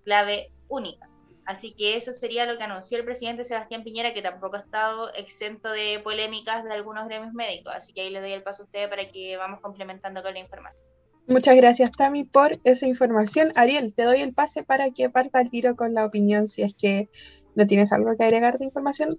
[0.03, 1.09] clave única.
[1.45, 5.13] Así que eso sería lo que anunció el presidente Sebastián Piñera, que tampoco ha estado
[5.13, 7.73] exento de polémicas de algunos gremios médicos.
[7.75, 10.39] Así que ahí le doy el paso a ustedes para que vamos complementando con la
[10.39, 10.94] información.
[11.27, 13.51] Muchas gracias, Tami, por esa información.
[13.55, 16.73] Ariel, te doy el pase para que parta el tiro con la opinión si es
[16.75, 17.09] que
[17.55, 19.09] no tienes algo que agregar de información.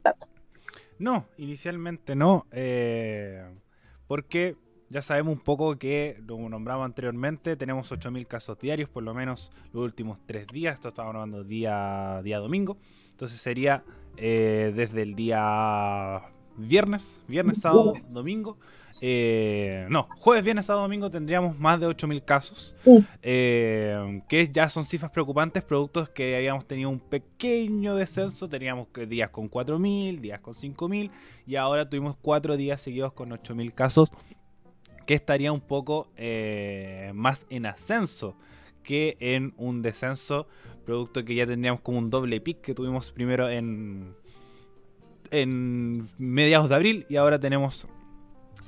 [0.98, 3.44] No, inicialmente no, eh,
[4.06, 4.56] porque
[4.88, 9.50] ya sabemos un poco que, como nombramos anteriormente, tenemos 8.000 casos diarios, por lo menos
[9.72, 10.74] los últimos tres días.
[10.74, 12.78] Esto estamos hablando día, día domingo.
[13.10, 13.82] Entonces sería
[14.16, 16.22] eh, desde el día
[16.56, 18.58] viernes, viernes, sábado, domingo.
[19.00, 22.74] Eh, no, jueves, viernes, sábado, domingo tendríamos más de 8.000 casos,
[23.22, 29.28] eh, que ya son cifras preocupantes, productos que habíamos tenido un pequeño descenso, teníamos días
[29.28, 31.10] con 4.000, días con 5.000
[31.46, 34.10] y ahora tuvimos cuatro días seguidos con 8.000 casos
[35.04, 38.34] que estaría un poco eh, más en ascenso
[38.82, 40.46] que en un descenso,
[40.84, 44.14] producto que ya tendríamos como un doble pic que tuvimos primero en,
[45.30, 47.88] en mediados de abril y ahora tenemos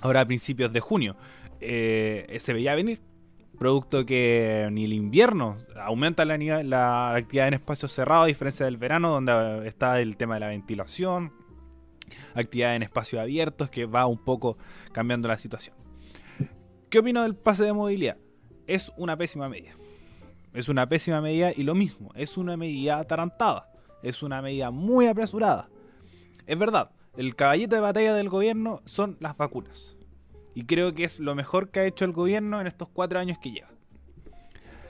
[0.00, 1.16] ahora a principios de junio.
[1.60, 3.00] Eh, se veía venir,
[3.58, 8.76] producto que ni el invierno aumenta la, la actividad en espacios cerrados, a diferencia del
[8.76, 11.32] verano, donde está el tema de la ventilación,
[12.34, 14.56] actividad en espacios abiertos, que va un poco
[14.92, 15.76] cambiando la situación.
[16.88, 18.16] ¿Qué opino del pase de movilidad?
[18.66, 19.72] Es una pésima medida.
[20.54, 23.70] Es una pésima medida y lo mismo, es una medida atarantada.
[24.02, 25.68] Es una medida muy apresurada.
[26.46, 29.96] Es verdad, el caballito de batalla del gobierno son las vacunas.
[30.54, 33.38] Y creo que es lo mejor que ha hecho el gobierno en estos cuatro años
[33.38, 33.70] que lleva.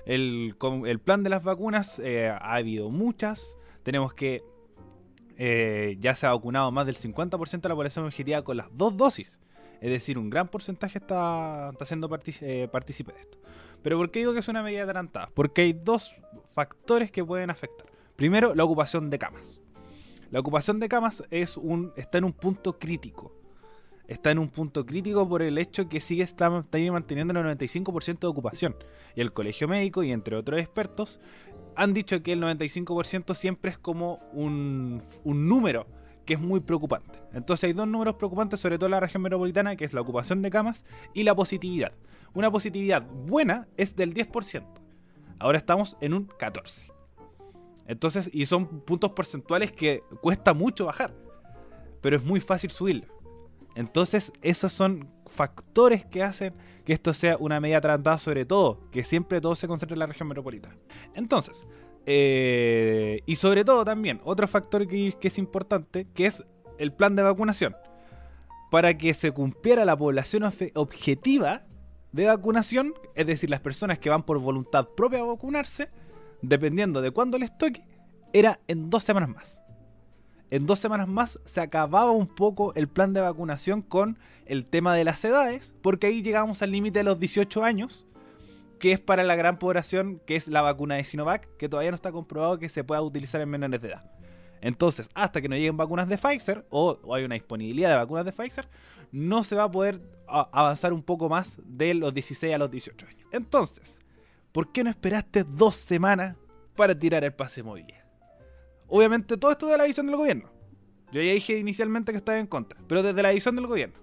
[0.04, 0.54] El,
[1.02, 3.56] plan de las vacunas eh, ha habido muchas.
[3.82, 4.42] Tenemos que
[5.38, 8.98] eh, ya se ha vacunado más del 50% de la población objetiva con las dos
[8.98, 9.40] dosis.
[9.80, 12.10] Es decir, un gran porcentaje está, siendo
[12.42, 13.38] eh, partícipe de esto.
[13.82, 15.30] Pero ¿por qué digo que es una medida adelantada?
[15.32, 16.14] Porque hay dos
[16.54, 17.86] factores que pueden afectar.
[18.16, 19.62] Primero, la ocupación de camas.
[20.30, 23.34] La ocupación de camas es un, está en un punto crítico.
[24.06, 28.26] Está en un punto crítico por el hecho que sigue está, manteniendo el 95% de
[28.26, 28.76] ocupación.
[29.14, 31.20] Y el colegio médico y entre otros expertos
[31.76, 35.86] han dicho que el 95% siempre es como un, un número
[36.26, 37.22] que es muy preocupante.
[37.32, 40.42] Entonces hay dos números preocupantes, sobre todo en la región metropolitana, que es la ocupación
[40.42, 41.92] de camas y la positividad.
[42.34, 44.62] Una positividad buena es del 10%.
[45.38, 46.97] Ahora estamos en un 14%.
[47.88, 51.12] Entonces, y son puntos porcentuales que cuesta mucho bajar,
[52.00, 53.06] pero es muy fácil subirlo.
[53.74, 59.04] Entonces, esos son factores que hacen que esto sea una medida tratada, sobre todo, que
[59.04, 60.76] siempre todo se concentre en la región metropolitana.
[61.14, 61.66] Entonces,
[62.04, 66.44] eh, y sobre todo también, otro factor que, es importante, que es
[66.78, 67.74] el plan de vacunación.
[68.70, 71.62] Para que se cumpliera la población objetiva
[72.12, 75.88] de vacunación, es decir, las personas que van por voluntad propia a vacunarse,
[76.42, 77.86] dependiendo de cuándo les toque,
[78.32, 79.58] era en dos semanas más.
[80.50, 84.94] En dos semanas más se acababa un poco el plan de vacunación con el tema
[84.94, 88.06] de las edades, porque ahí llegamos al límite de los 18 años
[88.78, 91.96] que es para la gran población, que es la vacuna de Sinovac, que todavía no
[91.96, 94.04] está comprobado que se pueda utilizar en menores de edad.
[94.60, 98.32] Entonces, hasta que no lleguen vacunas de Pfizer o, hay una disponibilidad de vacunas de
[98.32, 98.68] Pfizer,
[99.12, 103.06] no se va a poder avanzar un poco más de los 16 a los 18
[103.06, 103.26] años.
[103.32, 103.97] Entonces,
[104.58, 106.36] ¿por qué no esperaste dos semanas
[106.74, 108.02] para tirar el pase movilidad?
[108.88, 110.50] Obviamente todo esto de la visión del gobierno.
[111.12, 113.94] Yo ya dije inicialmente que estaba en contra, pero desde la visión del gobierno.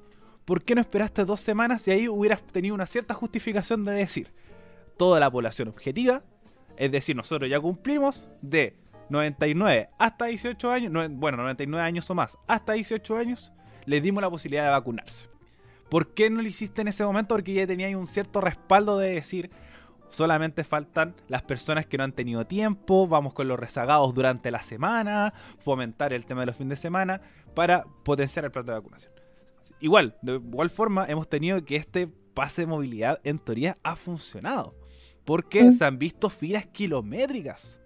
[0.46, 4.32] ¿Por qué no esperaste dos semanas y ahí hubieras tenido una cierta justificación de decir
[4.96, 6.24] toda la población objetiva?
[6.78, 8.78] Es decir, nosotros ya cumplimos de
[9.10, 13.52] 99 hasta 18 años, bueno, 99 años o más, hasta 18 años,
[13.84, 15.26] les dimos la posibilidad de vacunarse.
[15.90, 17.36] ¿Por qué no lo hiciste en ese momento?
[17.36, 19.52] Porque ya teníais un cierto respaldo de decir,
[20.16, 24.64] solamente faltan las personas que no han tenido tiempo, vamos con los rezagados durante la
[24.64, 27.22] semana, fomentar el tema de los fines de semana
[27.54, 29.12] para potenciar el plan de vacunación.
[29.82, 34.74] Igual, de igual forma, hemos tenido que este pase de movilidad en teoría ha funcionado.
[35.26, 37.82] Porque se han visto filas kilométricas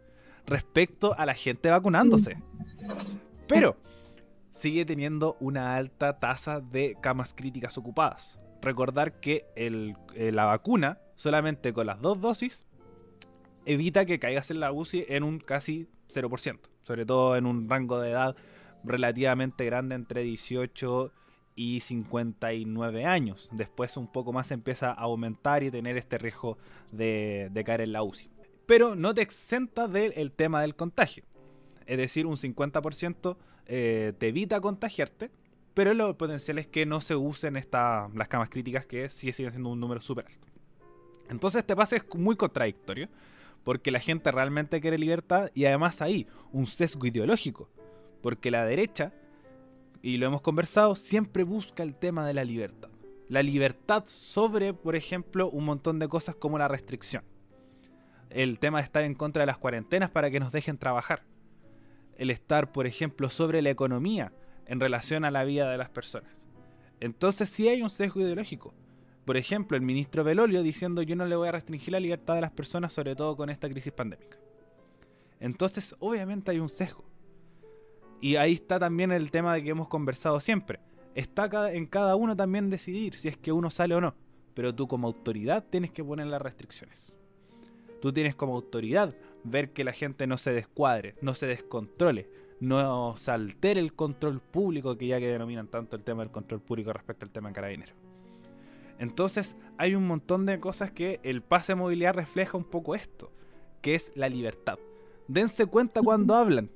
[0.46, 2.38] respecto a la gente vacunándose.
[3.48, 3.78] Pero
[4.52, 8.40] sigue teniendo una alta tasa de camas críticas ocupadas.
[8.62, 12.63] Recordar que eh, la vacuna, solamente con las dos dosis,
[13.65, 17.99] evita que caigas en la UCI en un casi 0%, sobre todo en un rango
[17.99, 18.38] de edad
[18.86, 21.11] relativamente grande entre 18
[21.55, 23.49] y 59 años.
[23.51, 26.57] Después un poco más empieza a aumentar y tener este riesgo
[26.93, 28.30] de, caer en la UCI
[28.65, 31.24] pero no te exenta del tema del contagio.
[31.88, 35.32] Es decir, un 50% eh, te evita contagiarte,
[35.74, 39.70] pero lo potencial es que no se usen las camas críticas, que sí siguen siendo
[39.70, 40.59] un número súper alto.
[41.30, 43.08] Entonces este pase es muy contradictorio,
[43.64, 47.70] porque la gente realmente quiere libertad y además hay un sesgo ideológico,
[48.22, 49.14] porque la derecha,
[50.02, 52.90] y lo hemos conversado, siempre busca el tema de la libertad.
[53.28, 57.24] La libertad sobre, por ejemplo, un montón de cosas como la restricción
[58.30, 61.24] el tema de estar en contra de las cuarentenas para que nos dejen trabajar.
[62.18, 64.34] El estar, por ejemplo, sobre la economía
[64.66, 66.32] en relación a la vida de las personas.
[67.00, 68.74] Entonces sí hay un sesgo ideológico.
[69.30, 72.42] Por ejemplo, el ministro Belolio diciendo yo no le voy a restringir la libertad de
[72.42, 74.40] las personas, sobre todo con esta crisis pandémica.
[75.40, 77.04] Entonces, obviamente hay un sesgo.
[78.22, 80.80] Y ahí está también el tema de que hemos conversado siempre.
[81.14, 84.16] Está en cada uno también decidir si es que uno sale o no.
[84.56, 87.14] Pero tú como autoridad tienes que poner las restricciones.
[88.02, 92.28] Tú tienes como autoridad ver que la gente no se descuadre, no se descontrole,
[92.60, 96.62] no se altere el control público, que ya que denominan tanto el tema del control
[96.62, 98.09] público respecto al tema carabinero.
[99.00, 103.32] Entonces hay un montón de cosas que el pase de movilidad refleja un poco esto,
[103.82, 104.78] que es la libertad.
[105.28, 106.70] Dense cuenta cuando hablan,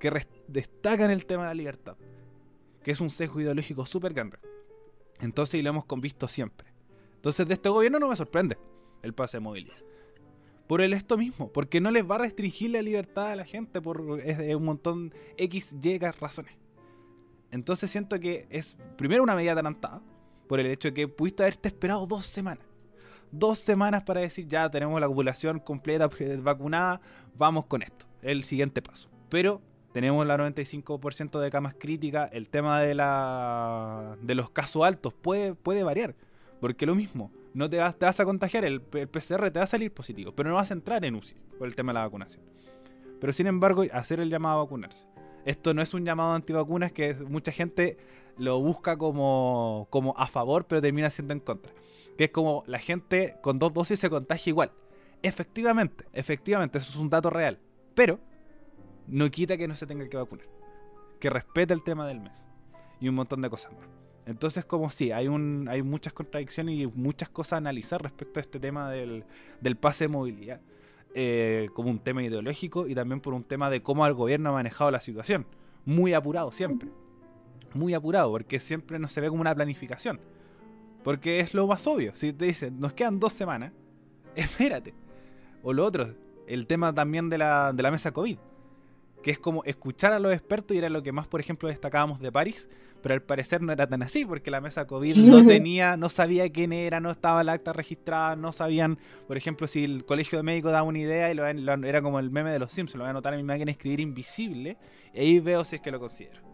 [0.00, 0.10] que
[0.48, 1.96] destacan el tema de la libertad,
[2.82, 4.38] que es un sesgo ideológico súper grande.
[5.20, 6.68] Entonces, y lo hemos visto siempre.
[7.16, 8.56] Entonces, de este gobierno no me sorprende
[9.02, 9.76] el pase de movilidad
[10.68, 13.80] por el esto mismo, porque no les va a restringir la libertad a la gente
[13.80, 16.52] por un montón X, Y razones.
[17.50, 20.02] Entonces siento que es primero una medida adelantada,
[20.48, 22.64] por el hecho de que pudiste haberte esperado dos semanas.
[23.30, 26.08] Dos semanas para decir ya tenemos la población completa
[26.40, 27.00] vacunada,
[27.36, 29.10] vamos con esto, el siguiente paso.
[29.28, 29.60] Pero
[29.92, 35.54] tenemos la 95% de camas críticas, el tema de, la, de los casos altos puede,
[35.54, 36.14] puede variar,
[36.60, 40.32] porque lo mismo, no te vas, a contagiar, el, PCR te va a salir positivo,
[40.32, 42.42] pero no vas a entrar en UCI por el tema de la vacunación.
[43.20, 45.06] Pero sin embargo, hacer el llamado a vacunarse.
[45.44, 47.96] Esto no es un llamado antivacunas que mucha gente
[48.38, 51.72] lo busca como, como a favor, pero termina siendo en contra.
[52.16, 54.72] Que es como la gente con dos dosis se contagia igual.
[55.22, 57.58] Efectivamente, efectivamente, eso es un dato real.
[57.94, 58.20] Pero
[59.08, 60.46] no quita que no se tenga que vacunar.
[61.20, 62.44] Que respete el tema del mes.
[63.00, 63.88] Y un montón de cosas más.
[64.26, 68.42] Entonces, como sí, hay, un, hay muchas contradicciones y muchas cosas a analizar respecto a
[68.42, 69.24] este tema del,
[69.80, 70.60] pase de movilidad.
[71.14, 74.52] Eh, como un tema ideológico y también por un tema de cómo el gobierno ha
[74.52, 75.46] manejado la situación.
[75.84, 76.90] Muy apurado siempre.
[77.74, 80.20] Muy apurado, porque siempre no se ve como una planificación.
[81.04, 82.12] Porque es lo más obvio.
[82.14, 83.72] Si te dicen, nos quedan dos semanas,
[84.34, 84.94] espérate.
[85.62, 86.14] O lo otro,
[86.46, 88.38] el tema también de la, de la mesa COVID.
[89.22, 92.20] Que es como escuchar a los expertos y era lo que más, por ejemplo, destacábamos
[92.20, 92.68] de París
[93.02, 96.50] pero al parecer no era tan así, porque la mesa COVID no tenía, no sabía
[96.50, 100.42] quién era, no estaba la acta registrada, no sabían, por ejemplo, si el colegio de
[100.42, 103.08] médicos daba una idea y lo, era como el meme de los Simpsons, lo voy
[103.08, 104.76] a anotar en mi máquina escribir invisible,
[105.14, 106.47] y ahí veo si es que lo considero.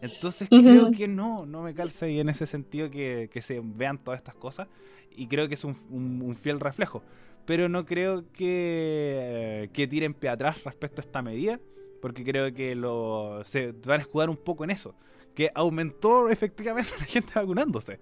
[0.00, 4.18] Entonces creo que no, no me calza y en ese sentido que, se vean todas
[4.18, 4.68] estas cosas,
[5.10, 7.02] y creo que es un, fiel reflejo.
[7.44, 11.60] Pero no creo que, que tiren pie atrás respecto a esta medida,
[12.02, 14.94] porque creo que lo, se van a escudar un poco en eso
[15.36, 18.00] que aumentó efectivamente la gente vacunándose.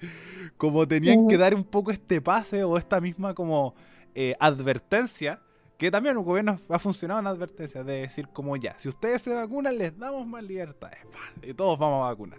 [0.57, 3.75] Como tenían que dar un poco este pase o esta misma como
[4.15, 5.43] eh, advertencia,
[5.79, 9.35] que también un gobierno ha funcionado en advertencia, de decir como ya, si ustedes se
[9.35, 11.01] vacunan les damos más libertades,
[11.43, 12.39] y todos vamos a vacunar.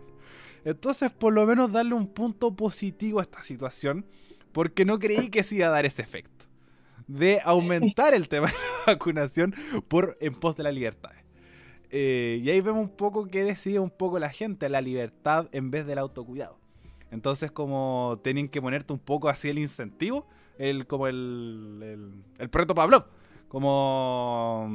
[0.64, 4.06] Entonces, por lo menos darle un punto positivo a esta situación,
[4.52, 6.32] porque no creí que se iba a dar ese efecto.
[7.08, 9.54] de aumentar el tema de la vacunación
[9.88, 11.12] por en pos de la libertad.
[11.92, 15.70] Eh, y ahí vemos un poco que decide un poco la gente, la libertad en
[15.70, 16.58] vez del autocuidado.
[17.12, 20.26] Entonces como tienen que ponerte un poco así el incentivo,
[20.58, 23.08] el, como el, el, el proyecto Pablo,
[23.48, 24.70] como,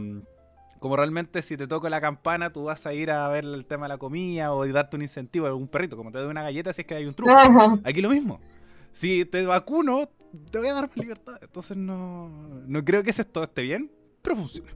[0.78, 3.86] como realmente si te toca la campana tú vas a ir a ver el tema
[3.86, 6.72] de la comida o darte un incentivo a algún perrito, como te doy una galleta
[6.72, 7.32] si es que hay un truco.
[7.84, 8.40] Aquí lo mismo.
[8.92, 10.08] Si te vacuno,
[10.50, 11.38] te voy a dar más libertad.
[11.42, 12.28] Entonces no,
[12.66, 13.90] no creo que esto esté bien,
[14.22, 14.72] pero funciona.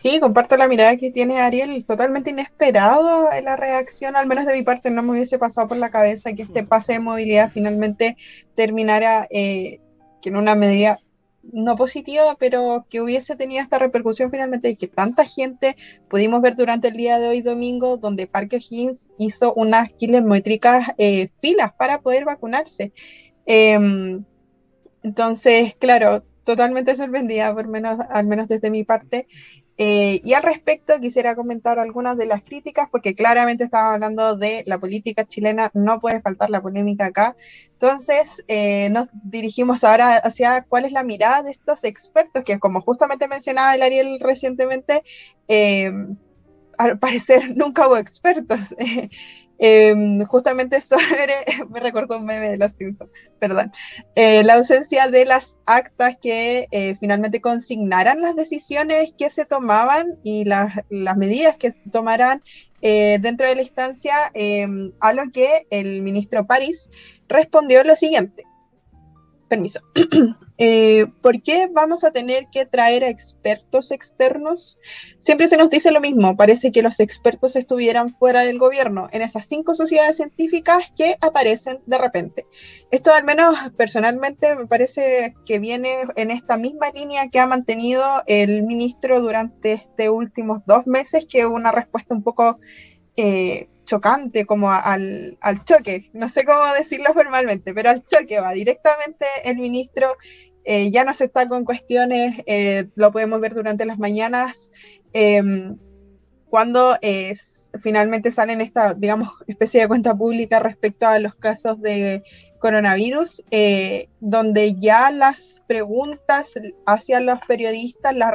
[0.00, 4.54] Sí, comparto la mirada que tiene Ariel, totalmente inesperado en la reacción, al menos de
[4.54, 8.16] mi parte no me hubiese pasado por la cabeza que este pase de movilidad finalmente
[8.54, 9.80] terminara eh,
[10.22, 11.00] que en una medida
[11.42, 15.76] no positiva, pero que hubiese tenido esta repercusión finalmente y que tanta gente
[16.08, 21.30] pudimos ver durante el día de hoy domingo, donde Parque Higgins hizo unas kilométricas eh,
[21.38, 22.92] filas para poder vacunarse.
[23.46, 24.24] Em,
[25.02, 29.26] entonces, claro, totalmente sorprendida, por menos, al menos desde mi parte.
[29.78, 34.64] Eh, y al respecto quisiera comentar algunas de las críticas, porque claramente estaba hablando de
[34.66, 37.36] la política chilena, no puede faltar la polémica acá.
[37.72, 42.80] Entonces eh, nos dirigimos ahora hacia cuál es la mirada de estos expertos, que como
[42.80, 45.02] justamente mencionaba el Ariel recientemente,
[45.48, 45.90] eh,
[46.78, 48.74] al parecer nunca hubo expertos.
[49.64, 51.34] Em, justamente sobre,
[51.70, 53.70] me recordó un meme de los Simpsons, perdón,
[54.16, 60.18] eh, la ausencia de las actas que eh, finalmente consignaran las decisiones que se tomaban
[60.24, 60.74] y las,
[61.16, 62.42] medidas que tomarán
[62.80, 66.90] eh, dentro de la instancia, em, a lo que el ministro París
[67.28, 68.42] respondió lo siguiente.
[69.48, 69.80] Permiso.
[70.64, 74.76] Eh, ¿por qué vamos a tener que traer a expertos externos?
[75.18, 79.22] Siempre se nos dice lo mismo, parece que los expertos estuvieran fuera del gobierno, en
[79.22, 82.46] esas cinco sociedades científicas que aparecen de repente.
[82.92, 88.04] Esto al menos personalmente me parece que viene en esta misma línea que ha mantenido
[88.28, 92.56] el ministro durante estos últimos dos meses, que una respuesta un poco...
[93.16, 98.52] Eh, chocante, como al, al, choque, no sé cómo decirlo formalmente, pero al choque va
[98.52, 100.16] directamente el ministro
[100.64, 104.70] eh, ya no se está con cuestiones, eh, lo podemos ver durante las mañanas,
[105.12, 105.76] em,
[106.48, 106.98] cuando
[107.80, 112.22] finalmente salen esta, digamos, especie de cuenta pública respecto a los casos de
[112.58, 116.52] coronavirus, eh, donde ya las preguntas
[116.86, 118.32] hacia los periodistas las,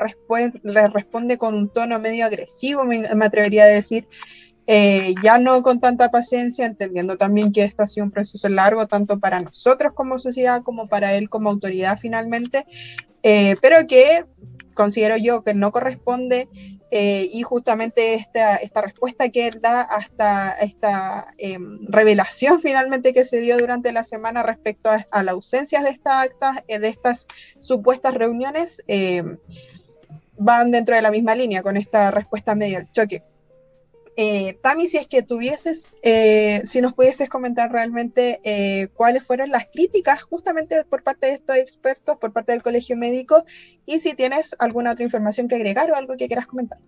[0.94, 4.08] responde con un tono medio agresivo, me atrevería a decir,
[4.70, 8.86] eh, ya no con tanta paciencia, entendiendo también que esto ha sido un proceso largo,
[8.86, 12.66] tanto para nosotros como sociedad, como para él como autoridad finalmente,
[13.24, 14.26] eh, pero que
[14.74, 16.50] considero yo que no corresponde
[16.92, 23.24] eh, y justamente esta, esta, respuesta que él da hasta esta em, revelación finalmente que
[23.24, 27.26] se dio durante la semana respecto a, la ausencia de estas actas, de estas
[27.58, 28.84] supuestas reuniones,
[30.38, 33.24] van dentro de la misma línea con esta respuesta medio al choque.
[34.20, 39.52] Eh, Tami, si es que tuvieses, eh, si nos pudieses comentar realmente eh, cuáles fueron
[39.52, 43.44] las críticas justamente por parte de estos expertos, por parte del colegio médico,
[43.86, 46.80] y si tienes alguna otra información que agregar o algo que quieras comentar.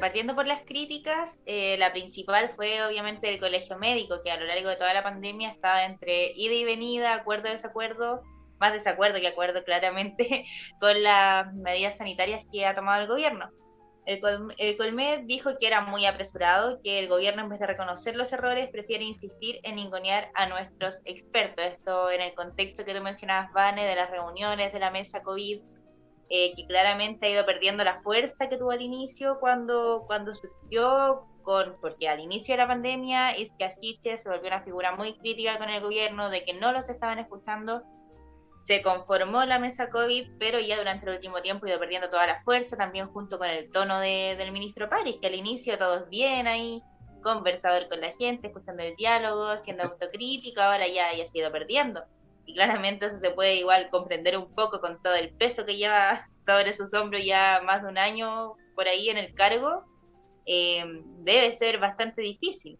[0.00, 4.68] partiendo por las críticas, la principal fue obviamente el colegio médico, que a lo largo
[4.68, 8.22] de toda la pandemia estaba entre ida y venida, acuerdo, desacuerdo,
[8.58, 10.44] más desacuerdo que acuerdo claramente
[10.80, 13.48] con las medidas sanitarias que ha tomado el gobierno.
[14.08, 18.32] El, Colmed dijo que era muy apresurado, que el gobierno en vez de reconocer los
[18.32, 21.62] errores prefiere insistir en ingonear a nuestros expertos.
[21.66, 25.60] Esto en el contexto que tú mencionabas, Vane, de las reuniones de la mesa COVID,
[26.30, 31.26] eh, que claramente ha ido perdiendo la fuerza que tuvo al inicio cuando, cuando surgió,
[31.42, 35.18] con, porque al inicio de la pandemia es que Asiche se volvió una figura muy
[35.18, 37.82] crítica con el gobierno, de que no los estaban escuchando
[38.62, 42.26] se conformó la mesa COVID, pero ya durante el último tiempo ha ido perdiendo toda
[42.26, 46.46] la fuerza, también junto con el tono del ministro París, que al inicio todos bien
[46.46, 46.82] ahí,
[47.22, 52.04] conversador con la gente, escuchando el diálogo, siendo autocrítico, ahora ya, ya ha ido perdiendo.
[52.46, 56.28] Y claramente eso se puede igual comprender un poco con todo el peso que lleva
[56.46, 59.84] sobre sus hombros ya más de un año por ahí en el cargo,
[60.46, 60.84] eh,
[61.18, 62.78] debe ser bastante difícil.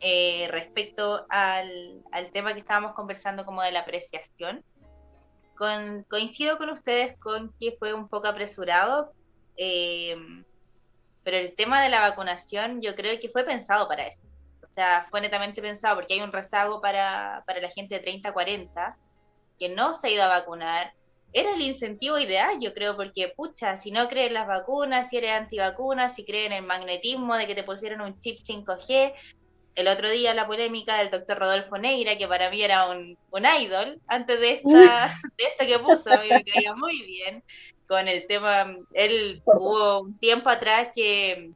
[0.00, 4.62] Eh, respecto al, al tema que estábamos conversando como de la apreciación,
[5.54, 9.12] coincido con ustedes con que fue un poco apresurado,
[9.56, 10.16] eh,
[11.22, 14.22] pero el tema de la vacunación yo creo que fue pensado para eso.
[14.62, 18.28] O sea, fue netamente pensado porque hay un rezago para, para la gente de 30
[18.28, 18.96] a 40
[19.58, 20.92] que no se ha ido a vacunar.
[21.32, 25.16] Era el incentivo ideal, yo creo, porque, pucha, si no crees en las vacunas, si
[25.16, 29.14] eres antivacunas, si crees en el magnetismo de que te pusieron un chip 5G,
[29.74, 33.46] el otro día la polémica del doctor Rodolfo Neira, que para mí era un, un
[33.60, 34.68] idol, antes de, esta,
[35.38, 37.42] de esto que puso, me caía muy bien,
[37.86, 41.50] con el tema, él hubo un tiempo atrás que,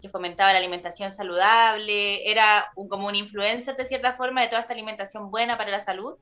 [0.00, 4.62] que fomentaba la alimentación saludable, era un, como un influencer de cierta forma de toda
[4.62, 6.14] esta alimentación buena para la salud,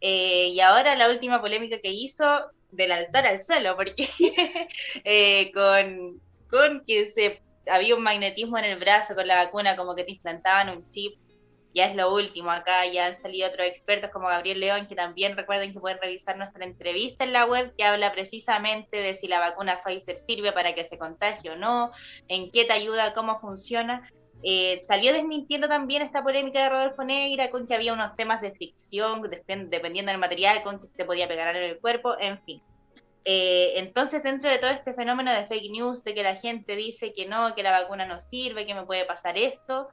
[0.00, 4.08] eh, y ahora la última polémica que hizo, del altar al suelo, porque
[5.04, 9.94] eh, con, con que se había un magnetismo en el brazo con la vacuna, como
[9.94, 11.14] que te implantaban un chip.
[11.74, 15.36] Ya es lo último acá, ya han salido otros expertos como Gabriel León, que también
[15.36, 19.40] recuerden que pueden revisar nuestra entrevista en la web, que habla precisamente de si la
[19.40, 21.90] vacuna Pfizer sirve para que se contagie o no,
[22.28, 24.06] en qué te ayuda, cómo funciona.
[24.42, 28.52] Eh, salió desmintiendo también esta polémica de Rodolfo Negra con que había unos temas de
[28.52, 32.62] fricción, dependiendo del material, con que se te podía pegar en el cuerpo, en fin.
[33.24, 37.12] Eh, entonces, dentro de todo este fenómeno de fake news, de que la gente dice
[37.12, 39.88] que no, que la vacuna no sirve, que me puede pasar esto,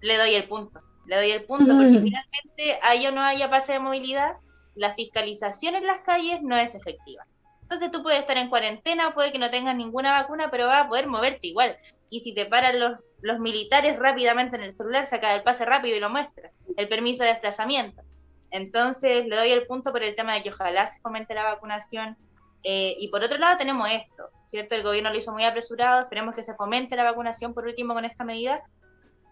[0.00, 0.80] le doy el punto.
[1.06, 2.02] Le doy el punto porque mm.
[2.02, 4.36] finalmente ahí o no haya pase de movilidad,
[4.74, 7.26] la fiscalización en las calles no es efectiva.
[7.62, 10.88] Entonces tú puedes estar en cuarentena, puede que no tengas ninguna vacuna, pero vas a
[10.88, 11.76] poder moverte igual.
[12.08, 15.96] Y si te paran los, los militares rápidamente en el celular, saca el pase rápido
[15.96, 16.50] y lo muestra.
[16.76, 18.02] El permiso de desplazamiento.
[18.50, 22.16] Entonces le doy el punto por el tema de que ojalá se fomente la vacunación,
[22.62, 24.74] eh, y por otro lado tenemos esto, ¿cierto?
[24.74, 28.04] El gobierno lo hizo muy apresurado, esperemos que se fomente la vacunación por último con
[28.04, 28.62] esta medida,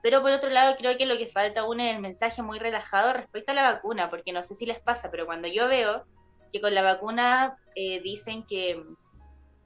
[0.03, 3.13] pero por otro lado creo que lo que falta aún es el mensaje muy relajado
[3.13, 6.05] respecto a la vacuna, porque no sé si les pasa, pero cuando yo veo
[6.53, 8.83] que con la vacuna eh, dicen que,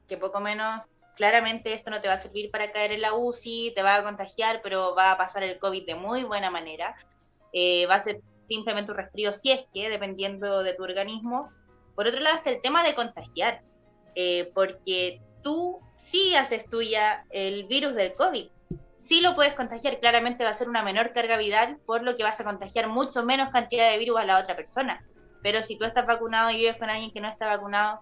[0.08, 0.82] que poco menos,
[1.14, 4.02] claramente esto no te va a servir para caer en la UCI, te va a
[4.02, 6.96] contagiar, pero va a pasar el COVID de muy buena manera,
[7.52, 11.50] eh, va a ser simplemente un resfrío si es que, dependiendo de tu organismo,
[11.94, 13.62] por otro lado está el tema de contagiar,
[14.14, 18.48] eh, porque tú sí haces tuya el virus del COVID,
[19.02, 22.22] sí lo puedes contagiar, claramente va a ser una menor carga viral, por lo que
[22.22, 25.04] vas a contagiar mucho menos cantidad de virus a la otra persona.
[25.42, 28.00] Pero si tú estás vacunado y vives con alguien que no está vacunado,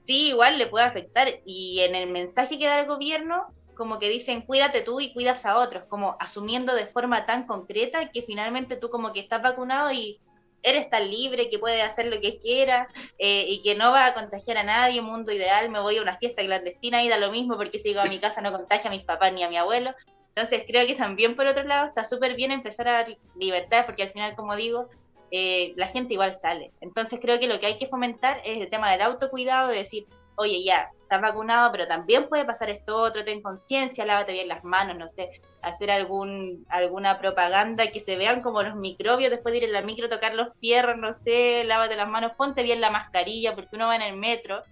[0.00, 1.28] sí, igual le puede afectar.
[1.46, 5.46] Y en el mensaje que da el gobierno, como que dicen cuídate tú y cuidas
[5.46, 9.92] a otros, como asumiendo de forma tan concreta que finalmente tú como que estás vacunado
[9.92, 10.20] y
[10.62, 14.14] eres tan libre que puedes hacer lo que quieras eh, y que no va a
[14.14, 17.30] contagiar a nadie, un mundo ideal, me voy a una fiesta clandestina y da lo
[17.30, 19.56] mismo porque si llego a mi casa no contagia a mis papás ni a mi
[19.56, 19.94] abuelo.
[20.34, 24.04] Entonces creo que también por otro lado está súper bien empezar a dar libertad porque
[24.04, 24.88] al final, como digo,
[25.30, 26.72] eh, la gente igual sale.
[26.80, 30.06] Entonces creo que lo que hay que fomentar es el tema del autocuidado, de decir,
[30.36, 34.64] oye, ya, estás vacunado, pero también puede pasar esto otro, ten conciencia, lávate bien las
[34.64, 35.30] manos, no sé,
[35.60, 39.82] hacer algún alguna propaganda que se vean como los microbios después de ir en la
[39.82, 43.88] micro, tocar los fierros, no sé, lávate las manos, ponte bien la mascarilla, porque uno
[43.88, 44.62] va en el metro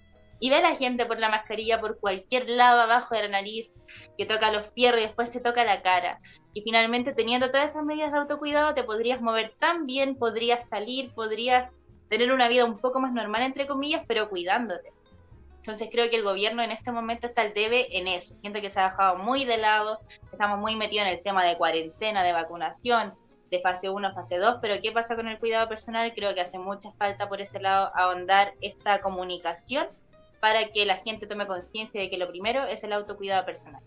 [0.40, 3.72] y ve a la gente por la mascarilla por cualquier lado abajo de la nariz,
[4.16, 6.20] que toca los fierros y después se toca la cara.
[6.54, 11.12] Y finalmente, teniendo todas esas medidas de autocuidado, te podrías mover tan bien, podrías salir,
[11.12, 11.70] podrías
[12.08, 14.90] tener una vida un poco más normal, entre comillas, pero cuidándote.
[15.60, 18.34] Entonces creo que el gobierno en este momento está al debe en eso.
[18.34, 20.00] Siento que se ha bajado muy de lado,
[20.32, 23.12] estamos muy metidos en el tema de cuarentena, de vacunación,
[23.50, 26.12] de fase 1, fase 2, pero ¿qué pasa con el cuidado personal?
[26.14, 29.86] Creo que hace mucha falta por ese lado ahondar esta comunicación
[30.40, 33.82] para que la gente tome conciencia de que lo primero es el autocuidado personal.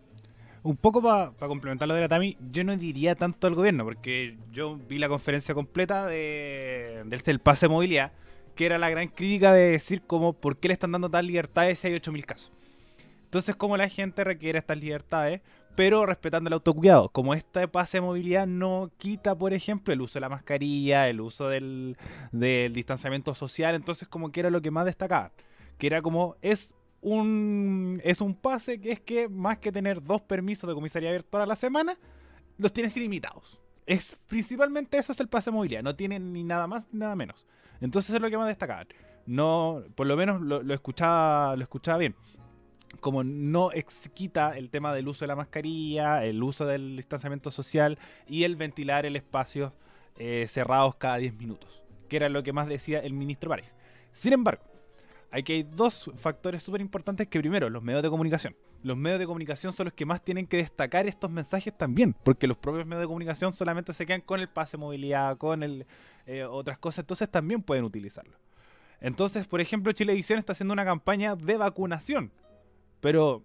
[0.62, 4.38] Un poco para complementar lo de la Tami, yo no diría tanto al gobierno, porque
[4.52, 8.12] yo vi la conferencia completa de, del este, pase de movilidad
[8.56, 11.80] que era la gran crítica de decir como por qué le están dando tal libertades
[11.80, 12.52] si hay 8.000 casos.
[13.26, 15.42] Entonces, como la gente requiere estas libertades,
[15.76, 17.10] pero respetando el autocuidado.
[17.10, 21.20] Como este pase de movilidad no quita, por ejemplo, el uso de la mascarilla, el
[21.20, 21.98] uso del,
[22.32, 25.32] distanciamiento social, entonces como que era lo que más destacaba.
[25.80, 30.22] Que era como, es un, es un pase que es que más que tener dos
[30.22, 31.98] permisos de comisaría abierto a la semana,
[32.58, 33.63] los tienes ilimitados.
[33.86, 37.16] Es principalmente eso es el pase de movilidad, no tiene ni nada más ni nada
[37.16, 37.46] menos.
[37.82, 38.88] Entonces es lo que más destacar.
[39.26, 42.16] No, por lo menos lo, escuchaba, lo escuchaba bien.
[43.00, 43.72] Como no
[44.14, 48.56] quita el tema del uso de la mascarilla, el uso del distanciamiento social y el
[48.56, 49.74] ventilar el espacio
[50.18, 53.74] eh, cerrados cada 10 minutos, que era lo que más decía el ministro Párez.
[54.12, 54.64] Sin embargo,
[55.34, 58.56] hay que hay dos factores súper importantes que primero, los medios de comunicación.
[58.84, 62.46] Los medios de comunicación son los que más tienen que destacar estos mensajes también, porque
[62.46, 65.88] los propios medios de comunicación solamente se quedan con el pase de movilidad, con el,
[66.28, 68.38] eh, otras cosas, entonces también pueden utilizarlo.
[69.02, 72.32] Entonces, por ejemplo, Chilevisión está haciendo una campaña de vacunación,
[73.00, 73.44] pero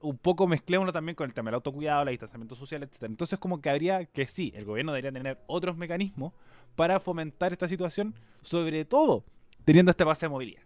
[0.00, 3.02] un poco mezclémoslo también con el tema del autocuidado, el distanciamiento social, etc.
[3.02, 6.34] Entonces, como que habría que sí, el gobierno debería tener otros mecanismos
[6.76, 9.24] para fomentar esta situación, sobre todo
[9.64, 10.65] teniendo este pase de movilidad.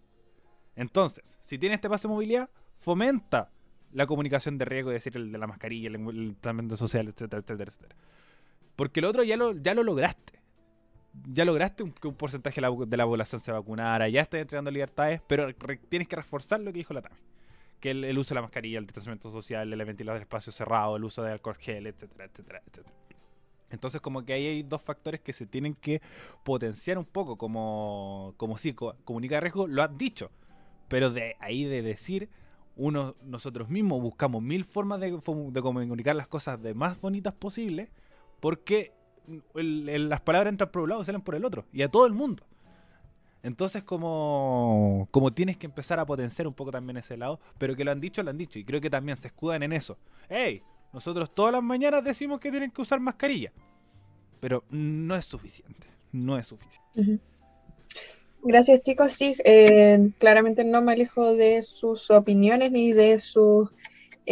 [0.81, 3.51] Entonces, si tiene este pase de movilidad, fomenta
[3.93, 7.69] la comunicación de riesgo, es decir, el de la mascarilla, el distanciamiento social, etcétera, etcétera,
[7.71, 7.97] etcétera
[8.77, 10.41] Porque el otro ya lo, ya lo lograste.
[11.31, 15.55] Ya lograste que un porcentaje de la, población se vacunara, ya estás entregando libertades, pero
[15.91, 17.17] tienes que reforzar lo que dijo la TAMI.
[17.79, 21.05] Que el, uso de la mascarilla, el distanciamiento social, el ventilador del espacio cerrado, el
[21.05, 22.97] uso de alcohol gel, etcétera, etcétera, etcétera.
[23.69, 26.01] Entonces como que ahí hay dos factores que se tienen que
[26.43, 30.31] potenciar un poco, como, como sí, comunica riesgo, lo has dicho,
[30.91, 32.29] pero de ahí de decir,
[32.75, 37.91] uno, nosotros mismos buscamos mil formas de, comunicar las cosas de más bonitas posibles,
[38.41, 38.93] porque
[39.55, 42.13] las palabras entran por un lado y salen por el otro, y a todo el
[42.13, 42.43] mundo.
[43.45, 47.85] Entonces como, como tienes que empezar a potenciar un poco también ese lado, pero que
[47.85, 49.97] lo han dicho, lo han dicho, y creo que también se escudan en eso.
[50.29, 50.61] ¡Hey!
[50.93, 53.53] Nosotros todas las mañanas decimos que tienen que usar mascarilla,
[54.41, 57.21] pero no es suficiente, no es suficiente.
[58.43, 63.69] Gracias chicos, sí, eh, claramente no me alejo de sus opiniones ni de sus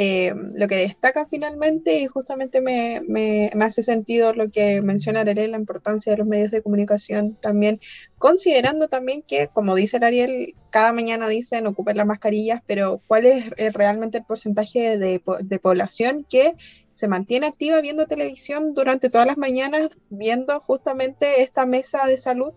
[0.01, 5.51] eh, lo que destaca finalmente y justamente me, me, hace sentido lo que menciona Ariel,
[5.51, 7.81] la importancia de los medios de comunicación también,
[8.17, 13.47] considerando también que, como dice Ariel, cada mañana dicen ocupen las mascarillas, pero ¿cuál es
[13.57, 16.55] eh, realmente el porcentaje de, de población que
[16.93, 22.53] se mantiene activa viendo televisión durante todas las mañanas, viendo justamente esta mesa de salud?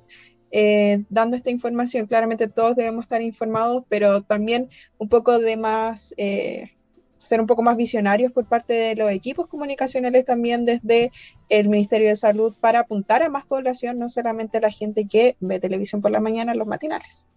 [0.51, 2.07] Eh, dando esta información.
[2.07, 6.13] Claramente todos debemos estar informados, pero también un poco de más
[7.21, 11.11] ser un poco más visionarios por parte de los equipos comunicacionales también desde
[11.49, 15.35] el Ministerio de Salud para apuntar a más población, no solamente a la gente que
[15.39, 17.27] ve televisión por la mañana los matinales.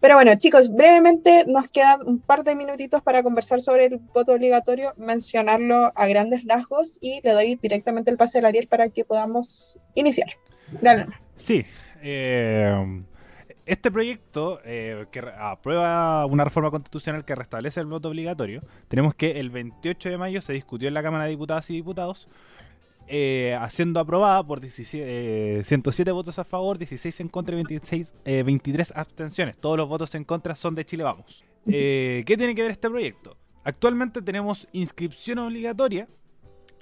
[0.00, 4.32] Pero bueno, chicos, brevemente nos quedan un par de minutitos para conversar sobre el voto
[4.32, 9.04] obligatorio, mencionarlo a grandes rasgos y le doy directamente el pase al Ariel para que
[9.04, 10.30] podamos iniciar.
[10.80, 11.06] Dale.
[11.36, 11.66] Sí,
[12.02, 13.02] eh,
[13.70, 19.38] este proyecto eh, que aprueba una reforma constitucional que restablece el voto obligatorio, tenemos que
[19.38, 22.28] el 28 de mayo se discutió en la Cámara de Diputadas y Diputados,
[23.06, 28.92] eh, haciendo aprobada por 107 eh, votos a favor, 16 en contra y 26, 23
[28.96, 29.56] abstenciones.
[29.56, 31.44] Todos los votos en contra son de Chile Vamos.
[31.64, 33.36] ¿Qué tiene que ver este proyecto?
[33.62, 36.08] Actualmente tenemos inscripción obligatoria,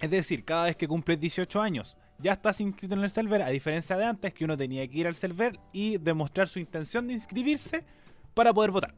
[0.00, 3.48] es decir, cada vez que cumples 18 años ya estás inscrito en el server, a
[3.48, 7.14] diferencia de antes que uno tenía que ir al server y demostrar su intención de
[7.14, 7.84] inscribirse
[8.34, 8.94] para poder votar.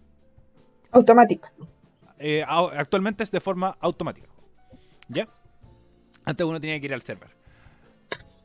[0.90, 1.48] Automático.
[2.18, 4.28] Eh, actualmente es de forma automática.
[5.08, 5.28] ¿Ya?
[6.24, 7.30] Antes uno tenía que ir al server.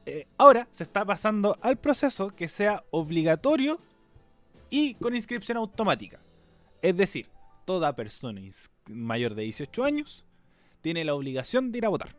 [0.06, 3.80] Eh, ahora se está pasando al proceso que sea obligatorio
[4.70, 6.20] y con inscripción automática.
[6.82, 7.30] Es decir,
[7.66, 8.42] toda persona
[8.88, 10.26] mayor de 18 años
[10.82, 12.16] tiene la obligación de ir a votar.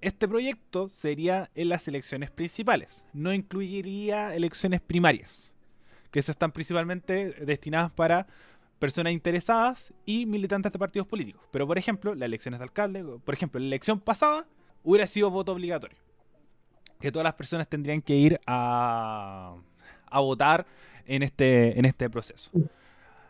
[0.00, 5.54] Este proyecto sería en las elecciones principales, no incluiría elecciones primarias,
[6.12, 8.28] que eso están principalmente destinadas para
[8.78, 11.42] personas interesadas y militantes de partidos políticos.
[11.50, 14.46] Pero, por ejemplo, las elecciones de alcalde, por ejemplo, la elección pasada
[14.84, 15.98] hubiera sido voto obligatorio,
[17.00, 19.56] que todas las personas tendrían que ir a,
[20.06, 20.64] a votar
[21.06, 22.52] en este, en este proceso.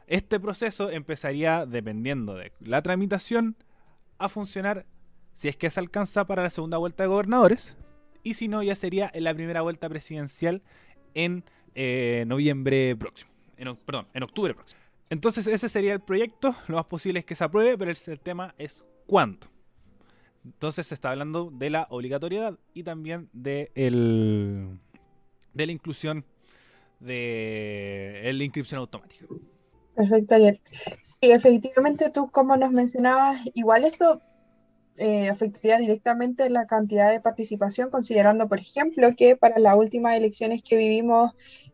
[0.07, 3.57] Este proceso empezaría, dependiendo de la tramitación,
[4.19, 4.85] a funcionar
[5.39, 7.77] si es que se alcanza para la segunda vuelta de gobernadores,
[8.25, 10.63] y si no, ya sería en la primera vuelta presidencial
[11.15, 11.45] en
[11.77, 13.31] eh, noviembre próximo,
[13.87, 14.81] perdón, en octubre próximo.
[15.11, 18.53] Entonces ese sería el proyecto, lo más posible es que se apruebe, pero el, tema
[18.59, 19.47] es cuánto.
[20.45, 24.81] Entonces se está hablando de la obligatoriedad y también de, el,
[25.55, 26.25] de la inclusión
[26.99, 29.25] de la inscripción automática.
[29.95, 30.61] Perfecto, ayer.
[31.03, 34.21] Sí, efectivamente tú como nos mencionabas, igual esto
[34.99, 40.63] eh, afectaría directamente la cantidad de participación, considerando, por ejemplo, que para las últimas elecciones
[40.63, 41.33] que vivimos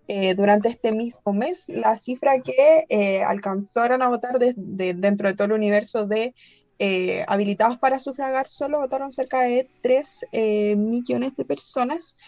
[0.09, 5.47] eh, durante este mismo mes, la cifra que eh, alcanzaron a votar dentro de todo
[5.47, 6.35] el universo de
[7.27, 10.27] habilitados para sufragar, solo votaron cerca de 3
[10.77, 12.19] millones de personas.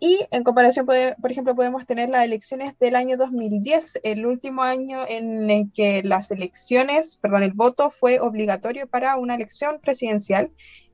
[0.00, 5.04] Y en comparación, por ejemplo, podemos tener las elecciones del año 2010, el último año
[5.08, 10.52] en el que las elecciones, perdón, el voto fue obligatorio para una elección presidencial,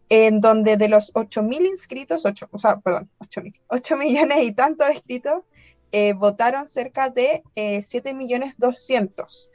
[0.09, 4.89] en donde de los 8.000 inscritos, 8, o sea, perdón, 8, 8 millones y tantos
[4.95, 5.43] inscritos,
[5.93, 9.51] eh, votaron cerca de eh, 7 millones 200.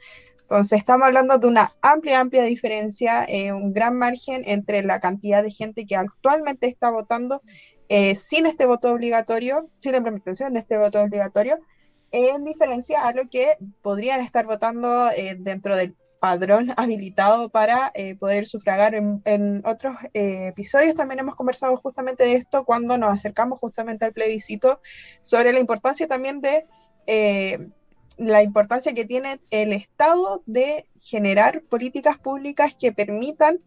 [0.50, 5.42] Entonces, estamos hablando de una amplia, amplia diferencia, eh, un gran margen entre la cantidad
[5.42, 7.40] de gente que actualmente está votando
[7.92, 11.58] eh, sin este voto obligatorio, sin la implementación de este voto obligatorio,
[12.12, 18.14] en diferencia a lo que podrían estar votando eh, dentro del padrón habilitado para eh,
[18.14, 18.94] poder sufragar.
[18.94, 24.80] En, otros episodios también hemos conversado justamente de esto cuando nos acercamos justamente al plebiscito
[25.20, 26.64] sobre la importancia también de
[28.18, 33.58] la importancia que tiene el Estado de generar políticas públicas que permitan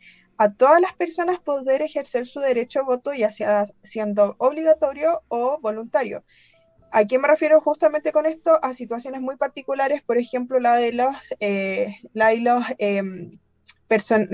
[0.44, 5.58] a todas las personas poder ejercer su derecho a voto, ya sea siendo obligatorio o
[5.62, 6.26] voluntario.
[6.92, 8.60] ¿A qué me refiero justamente con esto?
[8.62, 11.96] A situaciones muy particulares, por ejemplo, la de los, eh,
[12.78, 13.40] em,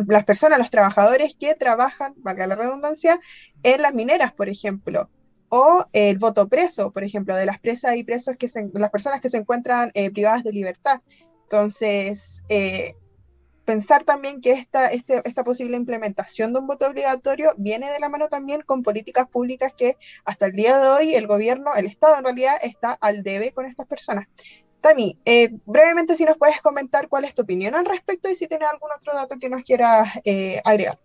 [0.07, 3.19] las personas, los trabajadores que trabajan, valga la redundancia,
[3.61, 5.11] en las mineras, por ejemplo,
[5.49, 9.29] o el voto preso, por ejemplo, de las presas y presos que las personas que
[9.29, 10.99] se encuentran eh, privadas de libertad.
[11.43, 12.95] Entonces, eh,
[13.69, 18.09] pensar también que esta, este, esta posible implementación de un voto obligatorio viene de la
[18.09, 19.95] mano también con políticas públicas que
[20.25, 23.67] hasta el día de hoy el gobierno, el Estado en realidad, está al debe con
[23.67, 24.25] estas personas.
[24.81, 28.47] Tami, eh, brevemente si nos puedes comentar cuál es tu opinión al respecto y si
[28.47, 30.97] tienes algún otro dato que nos quieras eh, agregar.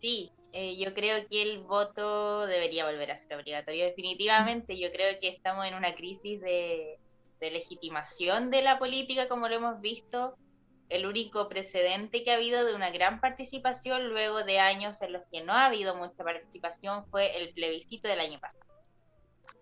[0.00, 3.86] Sí, eh, yo creo que el voto debería volver a ser obligatorio.
[3.86, 7.00] Definitivamente, yo creo que estamos en una crisis de
[7.40, 10.36] legitimación de la política, como lo hemos visto.
[10.88, 15.22] El único precedente que ha habido de una gran participación luego de años en los
[15.32, 18.64] que no ha habido mucha participación fue el plebiscito del año pasado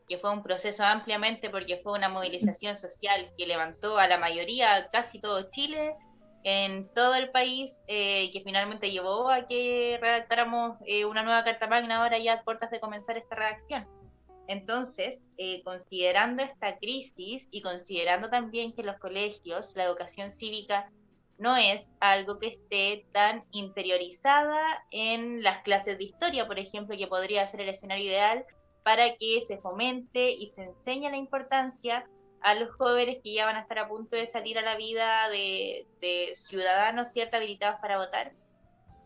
[0.09, 4.89] que fue un proceso ampliamente porque fue una movilización social que levantó a la mayoría,
[4.93, 5.95] casi todo Chile,
[6.45, 11.67] en todo el país, eh, que finalmente llevó a que redactáramos eh, una nueva Carta
[11.67, 13.87] Magna ahora ya a puertas de comenzar esta redacción.
[14.49, 20.91] Entonces, eh, considerando esta crisis y considerando también que los colegios, la educación cívica,
[21.39, 27.07] no es algo que esté tan interiorizada en las clases de historia, por ejemplo, que
[27.07, 28.45] podría ser el escenario ideal,
[28.83, 32.05] para que se fomente y se enseñe la importancia
[32.41, 35.29] a los jóvenes que ya van a estar a punto de salir a la vida
[35.29, 38.33] de, ciudadanos cierto habilitados para votar.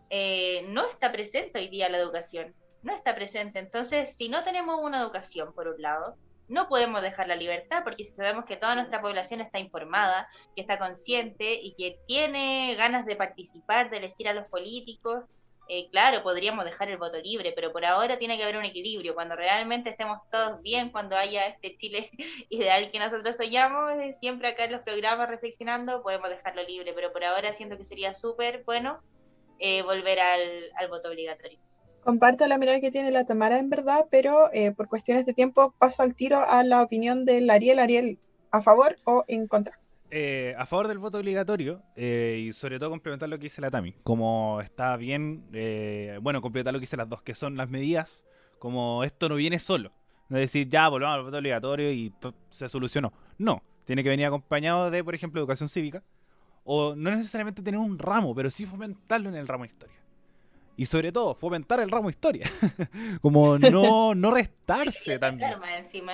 [0.09, 3.59] Eh, no está presente hoy día la educación, no está presente.
[3.59, 6.17] Entonces, si no tenemos una educación, por un lado,
[6.49, 10.79] no podemos dejar la libertad, porque sabemos que toda nuestra población está informada, que está
[10.79, 15.25] consciente y que tiene ganas de participar, de elegir a los políticos,
[15.69, 19.15] eh, claro, podríamos dejar el voto libre, pero por ahora tiene que haber un equilibrio.
[19.15, 22.11] Cuando realmente estemos todos bien, cuando haya este Chile
[22.51, 27.13] ideal que nosotros soñamos, eh, siempre acá en los programas reflexionando, podemos dejarlo libre, pero
[27.13, 29.01] por ahora siento que sería súper bueno
[29.59, 31.59] eh, volver al, voto obligatorio.
[32.07, 36.05] Comparto la mirada que tiene la Tamara en verdad, pero por cuestiones de tiempo paso
[36.05, 37.81] al tiro a la opinión del Ariel.
[37.81, 38.19] Ariel,
[38.53, 39.81] ¿a favor o en contra?
[40.11, 43.71] Eh, a favor del voto obligatorio eh, y sobre todo complementar lo que dice la
[43.71, 43.93] Tami.
[44.05, 48.25] Como está bien, eh, bueno, complementar lo que dice las dos, que son las medidas,
[48.61, 49.93] como esto no viene solo.
[50.29, 52.13] No es decir, ya volvamos al voto obligatorio y
[52.51, 53.13] se solucionó.
[53.39, 56.05] No, tiene que venir acompañado de, por ejemplo, educación cívica.
[56.65, 59.97] O no necesariamente tener un ramo, pero sí fomentarlo en el ramo de historia.
[60.77, 62.49] Y sobre todo, fomentar el ramo historia.
[63.23, 65.55] como no, no restarse también.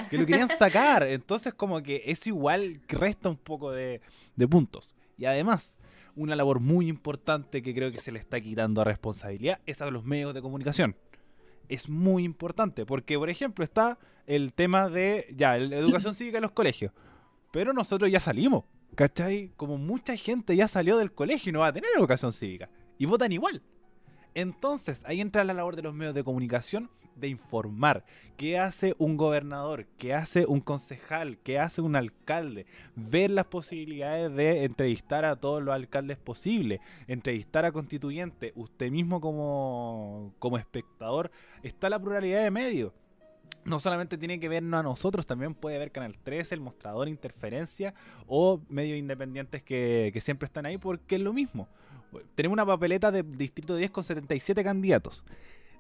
[0.09, 1.03] Que lo querían sacar.
[1.09, 4.01] Entonces, como que eso igual resta un poco de,
[4.37, 4.95] de puntos.
[5.19, 5.77] Y además,
[6.15, 9.91] una labor muy importante que creo que se le está quitando a responsabilidad es a
[9.91, 10.97] los medios de comunicación.
[11.69, 16.43] Es muy importante, porque por ejemplo está el tema de, ya, la educación cívica en
[16.43, 16.93] los colegios.
[17.51, 19.53] Pero nosotros ya salimos, ¿cachai?
[19.57, 22.69] Como mucha gente ya salió del colegio y no va a tener educación cívica.
[22.99, 23.63] Y votan igual.
[24.35, 28.05] Entonces, ahí entra la labor de los medios de comunicación de informar
[28.37, 32.66] qué hace un gobernador, qué hace un concejal, qué hace un alcalde,
[32.97, 39.20] ver las posibilidades de entrevistar a todos los alcaldes posibles, entrevistar a constituyentes, usted mismo
[39.20, 41.30] como, como espectador,
[41.62, 42.93] está la pluralidad de medios.
[43.64, 47.95] No solamente tiene que vernos a nosotros, también puede ver Canal 13, el mostrador, Interferencia
[48.26, 51.68] o medios independientes que, que siempre están ahí porque es lo mismo
[52.35, 55.25] tenemos una papeleta de Distrito 10 con 77 candidatos.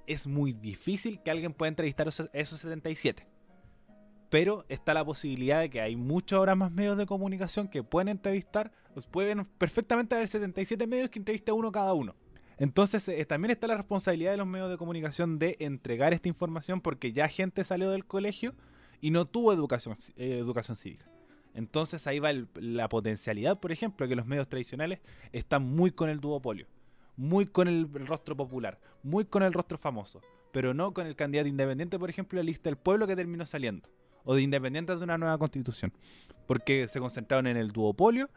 [0.06, 3.26] Es muy difícil que alguien pueda entrevistar a esos 77.
[4.30, 8.08] Pero está la posibilidad de que hay muchos ahora más medios de comunicación que pueden
[8.08, 8.72] entrevistar.
[8.94, 12.14] Pues pueden perfectamente haber 77 medios que entreviste a uno cada uno.
[12.58, 16.80] Entonces eh, también está la responsabilidad de los medios de comunicación de entregar esta información
[16.80, 18.54] porque ya gente salió del colegio
[19.00, 21.11] y no tuvo educación, eh, educación cívica.
[21.54, 25.00] Entonces ahí va la potencialidad, por ejemplo, que los medios tradicionales
[25.32, 26.66] están muy con el duopolio,
[27.16, 31.48] muy con el, rostro popular, muy con el rostro famoso, pero no con el candidato
[31.48, 33.88] independiente, por ejemplo, la lista del pueblo que terminó saliendo,
[34.24, 35.92] o de independientes de una nueva constitución,
[36.46, 38.30] porque se concentraron en el duopolio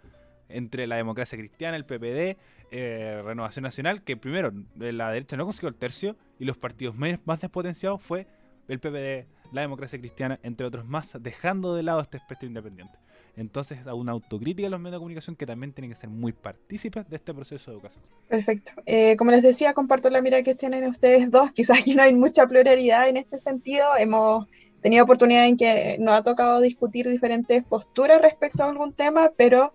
[0.50, 2.38] entre la democracia cristiana, el PPD,
[2.72, 7.40] eh, Renovación Nacional, que primero la derecha no consiguió el tercio, y los partidos más
[7.40, 8.28] despotenciados fue
[8.68, 13.05] el PPD, la democracia cristiana, entre otros más, dejando de lado este espectro independiente.
[13.38, 16.32] Entonces, a una autocrítica a los medios de comunicación que también tienen que ser muy
[16.32, 18.04] partícipes de este proceso de educación.
[18.30, 18.72] Perfecto.
[18.86, 21.52] Eh, como les decía, comparto la mirada que tienen ustedes dos.
[21.54, 23.86] Quizás aquí no hay mucha pluralidad en este sentido.
[23.98, 24.48] Hemos
[24.82, 29.74] tenido oportunidad en que nos ha tocado discutir diferentes posturas respecto a algún tema, pero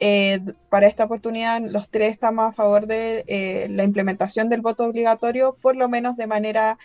[0.00, 0.40] eh,
[0.70, 5.56] para esta oportunidad los tres estamos a favor de eh, la implementación del voto obligatorio,
[5.60, 6.78] por lo menos de manera,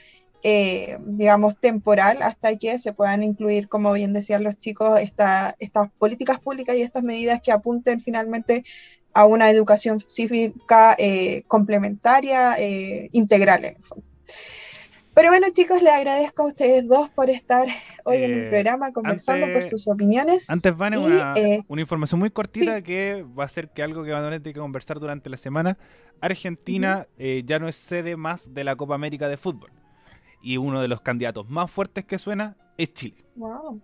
[0.48, 5.56] eh, digamos, temporal, hasta que se puedan incluir, como bien decían los chicos, estas
[5.98, 8.64] políticas públicas y estas medidas que apunten finalmente
[9.14, 10.96] a una educación cívica
[11.48, 12.58] complementaria,
[13.12, 14.06] integral en el fondo.
[15.16, 17.66] Pero bueno, chicos, les agradezco a ustedes dos por estar
[18.04, 20.50] hoy en el eh, programa conversando por sus opiniones.
[20.50, 24.12] Antes, van una, eh, una, información muy cortita que va a ser que algo que
[24.12, 25.78] van a tener que conversar durante la semana.
[26.20, 29.72] Argentina eh, ya no es sede más de la Copa América de Fútbol.
[30.42, 33.26] Y uno de los candidatos más fuertes que suena es Chile.
[33.36, 33.82] Wow.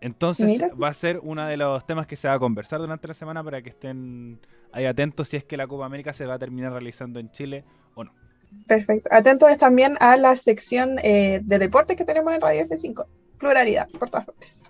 [0.00, 3.14] Entonces va a ser uno de los temas que se va a conversar durante la
[3.14, 4.38] semana para que estén
[4.72, 7.64] ahí atentos si es que la Copa América se va a terminar realizando en Chile
[7.94, 8.12] o no.
[8.66, 9.08] Perfecto.
[9.12, 13.06] Atentos también a la sección eh, de deportes que tenemos en Radio F5.
[13.38, 14.62] Pluralidad, por todas partes.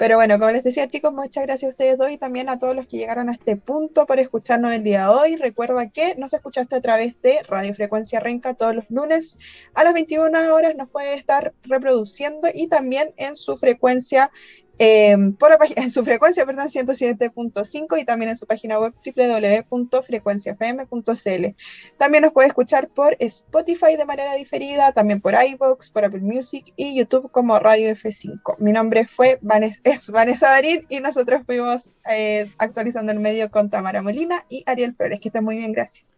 [0.00, 2.74] Pero bueno, como les decía chicos, muchas gracias a ustedes dos y también a todos
[2.74, 5.36] los que llegaron a este punto por escucharnos el día de hoy.
[5.36, 9.36] Recuerda que nos escuchaste a través de Radio Frecuencia Renca todos los lunes
[9.74, 14.30] a las 21 horas, nos puede estar reproduciendo y también en su frecuencia
[14.82, 21.56] eh, por en su frecuencia, perdón, 107.5 y también en su página web www.frecuenciafm.cl.
[21.98, 26.72] También nos puede escuchar por Spotify de manera diferida, también por iVoox, por Apple Music
[26.76, 28.56] y YouTube como Radio F5.
[28.58, 33.68] Mi nombre fue Vanessa, es Vanessa Barín y nosotros fuimos eh, actualizando el medio con
[33.68, 35.20] Tamara Molina y Ariel Flores.
[35.20, 36.16] Que estén muy bien, gracias.